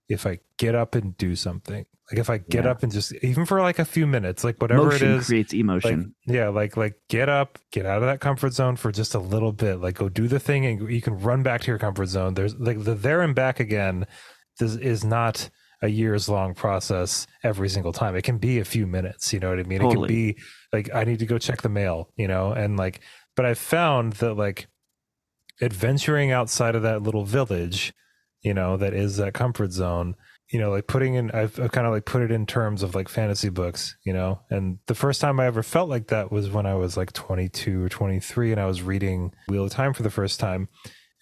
[0.09, 1.87] if I get up and do something.
[2.11, 2.71] Like if I get Yeah.
[2.71, 5.53] up and just even for like a few minutes, like whatever Motion it is, creates
[5.53, 6.15] like emotion.
[6.27, 9.53] yeah, like like get up, get out of that comfort zone for just a little
[9.53, 9.81] bit.
[9.81, 12.35] Like go do the thing, and you can run back to your comfort zone.
[12.35, 14.07] There's like the there and back again.
[14.61, 15.51] This is not
[15.83, 18.15] a years long process every single time.
[18.17, 19.33] It can be a few minutes.
[19.33, 19.83] You know what I mean?
[19.83, 20.39] It can be
[20.73, 22.13] like I need to go check the mail.
[22.17, 23.01] You know, and like,
[23.35, 24.69] but I've found that like
[25.61, 27.93] adventuring outside of that little village,
[28.43, 30.15] you know, that is that comfort zone
[30.51, 32.95] you know like putting in I've, I've kind of like put it in terms of
[32.95, 34.41] like fantasy books you know?
[34.51, 37.85] And the first time i ever felt like that was when i was like 22
[37.85, 40.69] or 23 and i was reading wheel of time for the first time.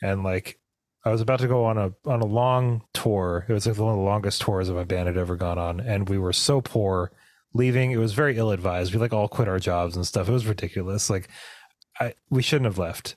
[0.03, 0.59] And like
[1.05, 3.47] i was about to go on a on a long tour.
[3.49, 5.81] It was like one of the longest tours of my band had ever gone on
[5.81, 7.12] and we were so poor
[7.55, 7.93] leaving.
[7.93, 10.29] It was very ill advised we like all quit our jobs and stuff.
[10.29, 11.09] It was ridiculous.
[11.09, 11.29] Like
[11.99, 13.16] i we shouldn't have left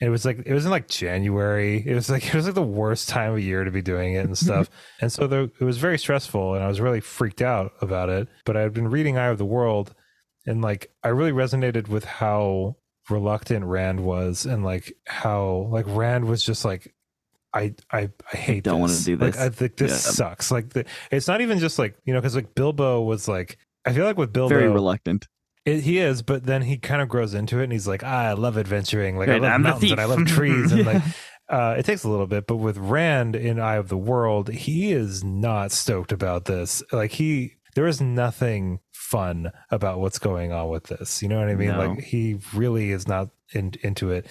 [0.00, 1.82] it was like it was in like January.
[1.86, 4.24] It was like it was like the worst time of year to be doing it
[4.26, 4.68] and stuff.
[5.00, 8.28] and so there, it was very stressful, and I was really freaked out about it.
[8.44, 9.94] But I had been reading Eye of the World,
[10.46, 12.76] and like I really resonated with how
[13.08, 16.92] reluctant Rand was, and like how like Rand was just like.
[17.54, 19.04] I, I, I hate don't wanna this.
[19.06, 19.40] do Like this.
[19.40, 19.96] I think this Yeah.
[20.12, 20.50] sucks.
[20.50, 23.94] Like the, it's not even just like you know because like Bilbo was like I
[23.94, 25.26] feel like with Bilbo Very reluctant.
[25.66, 28.28] It, he is, but then he kind of grows into it, and he's like, ah,
[28.28, 29.18] "I love adventuring.
[29.18, 30.92] Like Right, I love I'm mountains and I love trees." And Yeah.
[30.92, 31.02] like,
[31.48, 34.92] uh, it takes a little bit, but with Rand in Eye of the World, he
[34.92, 36.82] is not stoked about this.
[36.92, 41.22] Like he, there is nothing fun about what's going on with this.
[41.22, 41.68] You know what I mean?
[41.68, 41.78] No.
[41.78, 44.26] Like he really is not in, into it.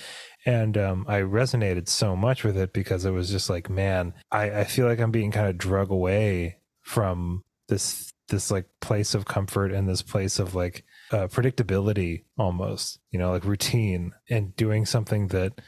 [0.46, 4.60] And um, I resonated so much with it because it was just like, man, I,
[4.60, 9.26] I feel like I'm being kind of drug away from this this like place of
[9.26, 14.86] comfort and this place of like uh, predictability almost you know like routine and doing
[14.86, 15.62] something that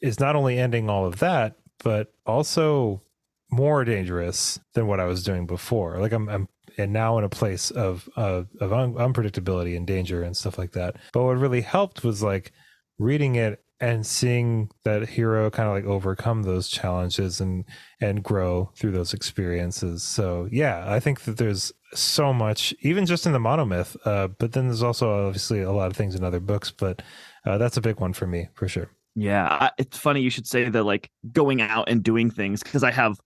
[0.00, 3.02] is not only ending all of that but also
[3.50, 5.98] more dangerous than what i was doing before.
[5.98, 10.22] Like i'm, I'm and now in a place of of, of un- unpredictability and danger
[10.22, 10.96] and stuff like that.
[11.12, 12.52] But what really helped was like
[12.98, 17.66] reading it and seeing that hero kind of like overcome those challenges and
[18.00, 23.26] and grow through those experiences so yeah i think that there's so much even just
[23.26, 26.40] in the monomyth uh, but then there's also obviously a lot of things in other
[26.40, 27.02] books but
[27.44, 30.46] uh, that's a big one for me for sure Yeah, I, it's funny you should
[30.46, 30.84] say that.
[30.84, 33.20] Like going out and doing things because I have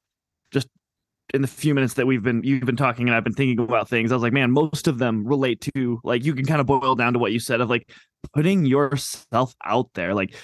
[0.50, 0.68] just
[1.34, 3.88] in the few minutes that we've been you've been talking and I've been thinking about
[3.88, 4.12] things.
[4.12, 6.94] I was like, man, most of them relate to like you can kind of boil
[6.94, 7.90] down to what you said of like
[8.32, 10.14] putting yourself out there.
[10.14, 10.34] Like,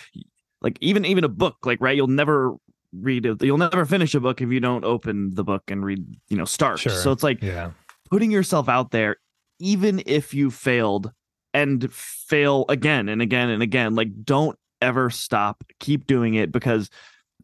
[0.60, 2.54] like even even a book, like right, you'll never
[2.92, 3.42] read it.
[3.42, 6.04] You'll never finish a book if you don't open the book and read.
[6.28, 6.78] You know, start.
[6.78, 6.92] Sure.
[6.92, 7.70] So it's like yeah
[8.12, 9.16] putting yourself out there,
[9.58, 11.10] even if you failed
[11.54, 15.64] and fail again and again and again, like don't ever stop.
[15.80, 16.90] Keep doing it because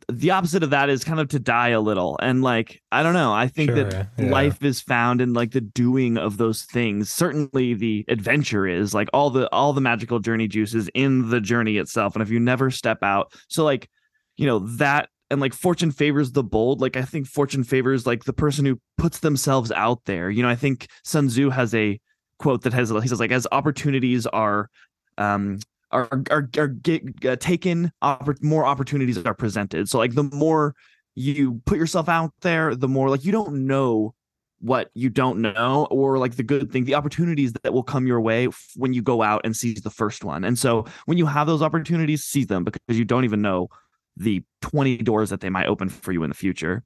[0.09, 2.18] the opposite of that is kind of to die a little.
[2.20, 3.32] And like, I don't know.
[3.32, 4.30] I think that yeah.
[4.30, 7.12] life is found in like the doing of those things.
[7.12, 11.76] Certainly the adventure is like all the all the magical journey juices in the journey
[11.76, 12.14] itself.
[12.14, 13.88] And if you never step out, so like,
[14.36, 18.24] you know, that and like fortune favors the bold like i think fortune favors like
[18.24, 22.01] the person who puts themselves out there you know i think sun tzu has a
[22.38, 24.70] quote that has he says like as opportunities are
[25.18, 25.59] um
[25.91, 30.74] are are, are get, uh, taken oppor- more opportunities are presented so like the more
[31.14, 34.14] you put yourself out there the more like you don't know
[34.61, 38.20] what you don't know or like the good thing the opportunities that will come your
[38.20, 41.47] way when you go out and seize the first one and so when you have
[41.47, 43.68] those opportunities seize them because you don't even know
[44.16, 46.82] the 20 doors that they might open for you in the future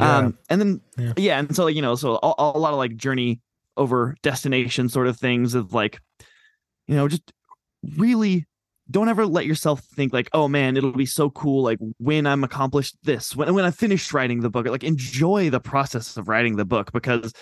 [0.00, 0.16] Yeah.
[0.18, 1.12] um and then Yeah.
[1.16, 3.40] yeah, and so like you know so a, a lot of like journey
[3.76, 6.00] over destination sort of things of like
[6.88, 7.32] you know just
[7.96, 8.46] really
[8.90, 12.42] don't ever let yourself think like oh man it'll be so cool like when i'm
[12.44, 16.56] accomplished this when, when i finished writing the book like enjoy the process of writing
[16.56, 17.32] the book because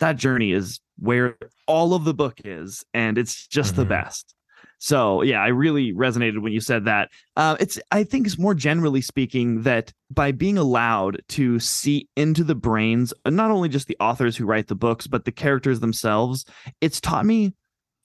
[0.00, 1.36] that journey is where
[1.66, 3.88] all of the book is and it's just the Mhm.
[3.90, 4.34] best
[4.78, 8.54] so yeah i really resonated when you said that uh, it's i think it's more
[8.54, 13.96] generally speaking that by being allowed to see into the brains not only just the
[14.00, 16.44] authors who write the books but the characters themselves
[16.80, 17.54] it's taught me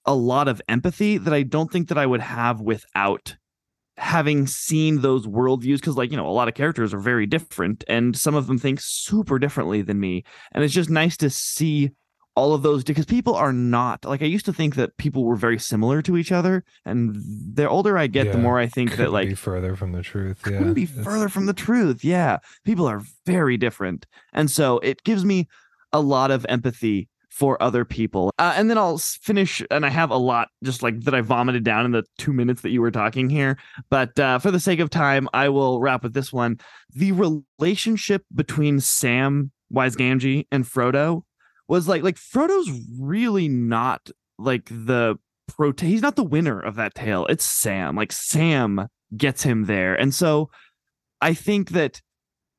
[0.06, 3.36] a lot of empathy that I don't think that I would have without
[3.96, 7.84] having seen those worldviews because like you know a lot of characters are very different
[7.88, 11.90] and some of them think super differently than me and it's just nice to see
[12.36, 15.36] all of those because people are not like I used to think that people were
[15.36, 17.14] very similar to each other, and
[17.54, 20.02] the older I get, Yeah, the more I think that like be further from the
[20.02, 20.40] truth.
[20.44, 22.02] Yeah, couldn't be It's- further from the truth.
[22.02, 25.46] Yeah, people are very different, and so it gives me
[25.92, 28.30] a lot of empathy for other people.
[28.38, 31.64] Uh, and then I'll finish, and I have a lot just like that I vomited
[31.64, 33.58] down in the two minutes that you were talking here.
[33.90, 36.60] But uh, for the sake of time, I will wrap with this one:
[36.94, 41.22] the relationship between Sam Wise Gamgee and Frodo
[41.66, 42.70] was like like Frodo's
[43.00, 45.16] really not like the
[45.48, 47.26] pro he's not the winner of that tale.
[47.26, 47.96] It's Sam.
[47.96, 49.96] Like Sam gets him there.
[49.96, 50.50] And so
[51.20, 52.00] I think that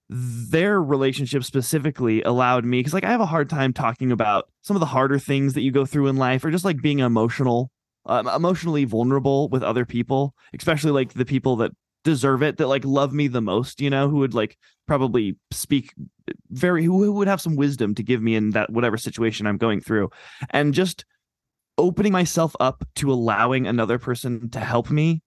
[0.09, 4.75] their relationship specifically allowed me because like I have a hard time talking about some
[4.75, 7.71] of the harder things that you go through in life or just like being emotional
[8.05, 11.71] um, emotionally vulnerable with other people, especially like the people that
[12.03, 15.93] deserve it that like love me the most, you know, who would like probably speak
[16.51, 19.57] very who, who would have some wisdom to give me in that whatever situation I'm
[19.57, 20.11] going through.
[20.51, 21.03] And just
[21.77, 25.21] opening myself up to allowing another person to help me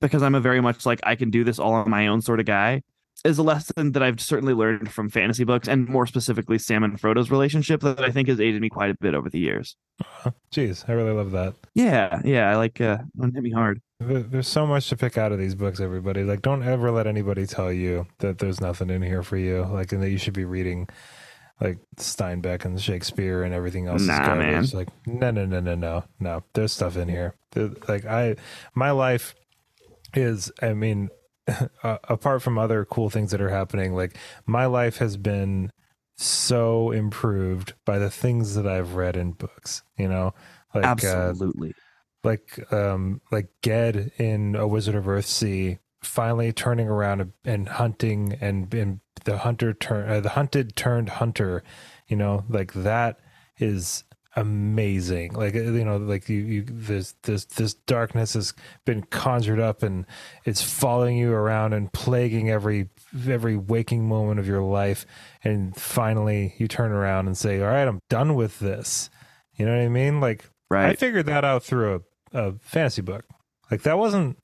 [0.00, 2.40] because I'm a very much like I can do this all on my own sort
[2.40, 2.82] of guy
[3.24, 7.00] is a lesson that I've certainly learned from fantasy books and more specifically Sam and
[7.00, 9.76] Frodo's relationship that I think has aided me quite a bit over the years.
[10.52, 11.54] Jeez, I really love that.
[11.74, 13.80] Yeah, yeah, I like uh don't hit me hard.
[14.00, 16.24] There's so much to pick out of these books, everybody.
[16.24, 19.64] Like, don't ever let anybody tell you that there's nothing in here for you.
[19.64, 20.88] Like, and that you should be reading
[21.60, 24.02] like Steinbeck and Shakespeare and everything else.
[24.02, 24.44] is Nah, garbage.
[24.44, 24.66] man.
[24.74, 26.42] Like, no, no, no, no, no, no.
[26.52, 27.34] There's stuff in here.
[27.88, 28.36] Like, I,
[28.74, 29.34] my life
[30.12, 31.08] is, I mean,
[31.82, 34.16] uh, apart from other cool things that are happening, like
[34.46, 35.70] my life has been
[36.16, 39.82] so improved by the things that I've read in books.
[39.98, 40.34] You know,
[40.74, 41.74] like uh, Absolutely.
[42.22, 48.36] like um like Ged in A Wizard of Earthsea finally turning around and, and hunting
[48.40, 51.62] and, and the hunter turn uh, the hunted turned hunter
[52.08, 53.18] you know like that
[53.58, 54.04] is
[54.36, 58.52] amazing like uh, you know like you, you this this this darkness has
[58.84, 60.06] been conjured up and
[60.44, 62.88] it's following you around and plaguing every
[63.28, 65.06] every waking moment of your life
[65.44, 69.08] and finally you turn around and say all right i'm done with this
[69.54, 70.90] you know what i mean like right.
[70.90, 73.24] I figured that out through a, a fantasy book.
[73.70, 74.38] Like that wasn't,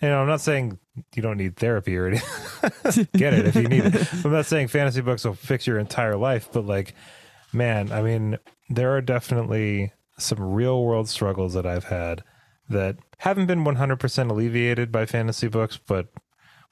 [0.00, 0.78] you know, I'm not saying
[1.14, 3.08] you don't need therapy or anything.
[3.16, 4.24] Get it if you need it.
[4.24, 6.94] I'm not saying fantasy books will fix your entire life, but like,
[7.52, 8.38] man, I mean,
[8.68, 12.22] there are definitely some real world struggles that I've had
[12.68, 16.08] that haven't been 100% alleviated by fantasy books, but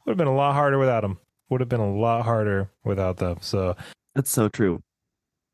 [0.04, 1.18] would have been a lot harder without them.
[1.50, 3.38] Would have been a lot harder without them.
[3.40, 3.76] So,
[4.14, 4.82] That's so true.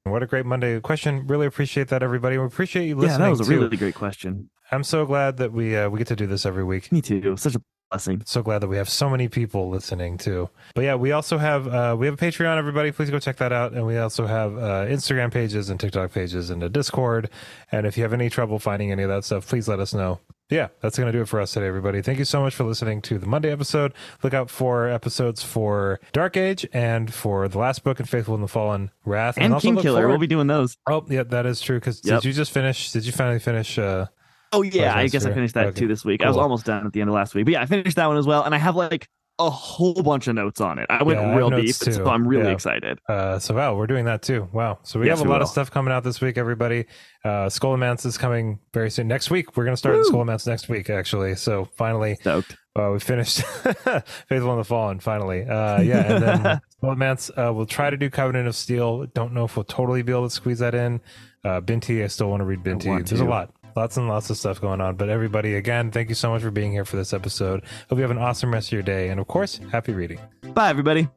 [0.04, 1.26] what a great Monday question.
[1.26, 2.38] Really appreciate that, everybody.
[2.38, 3.20] We appreciate you listening.
[3.20, 3.60] Yeah, that was a too.
[3.60, 4.50] really great question.
[4.72, 6.92] I'm so glad that we uh, we get to do this every week.
[6.92, 7.36] Me too.
[7.36, 7.60] Such a
[7.91, 8.22] blessing.
[8.24, 10.49] So glad that we have so many people listening too.
[10.74, 12.57] But yeah, we also have uh, we have a Patreon.
[12.57, 13.72] Everybody, please go check that out.
[13.72, 17.28] And we also have uh, Instagram pages and TikTok pages and a Discord.
[17.72, 20.20] And if you have any trouble finding any of that stuff, please let us know.
[20.51, 22.03] Yeah, that's going to do it for us today, everybody.
[22.03, 23.93] Thank you so much for listening to the Monday episode.
[24.24, 28.43] Look out for episodes for Dark Age and for the last book in Faithful and
[28.43, 29.36] the Fallen Wrath.
[29.38, 30.01] And also King Killer.
[30.01, 30.76] forward- We'll be doing those.
[30.88, 31.78] Oh, yeah, that is true.
[31.78, 32.22] Because Yep.
[32.22, 32.91] did you just finish?
[32.91, 33.78] Did you finally finish?
[33.78, 34.07] Uh,
[34.53, 36.22] Oh yeah, I guess I finished that Okay, too this week.
[36.24, 37.44] I was almost done at the end of last week.
[37.44, 38.42] But yeah, I finished that one as well.
[38.44, 40.86] And I have like a whole bunch of notes on it.
[40.90, 41.86] I went Yeah, real notes deep.
[41.86, 41.92] too.
[41.94, 42.51] So I'm really Yeah.
[42.53, 42.98] excited.
[43.09, 44.48] Uh, so wow, we're doing that too.
[44.53, 44.80] Wow.
[44.82, 46.84] So we Yes, have a we lot of stuff coming out this week, everybody.
[47.24, 49.09] Uh, Scholomance is coming very soon.
[49.09, 50.05] Next week, we're going to start Woo!
[50.11, 51.36] Scholomance next week, actually.
[51.36, 52.57] So finally, Stoked.
[52.76, 53.42] uh, we finished
[54.28, 55.01] Faithful in the Fallen.
[55.01, 56.12] Finally, uh, yeah.
[56.12, 59.07] And then Scholomance, uh, we'll try to do Covenant of Steel.
[59.14, 61.01] Don't know if we'll totally be able to squeeze that in.
[61.44, 62.90] Uh, Binti, I still want to read Binti.
[63.03, 63.55] There's a lot.
[63.76, 64.96] Lots and lots of stuff going on.
[64.96, 67.62] But everybody, again, thank you so much for being here for this episode.
[67.88, 69.08] Hope you have an awesome rest of your day.
[69.08, 70.20] And of course, happy reading.
[70.54, 71.08] Bye everybody.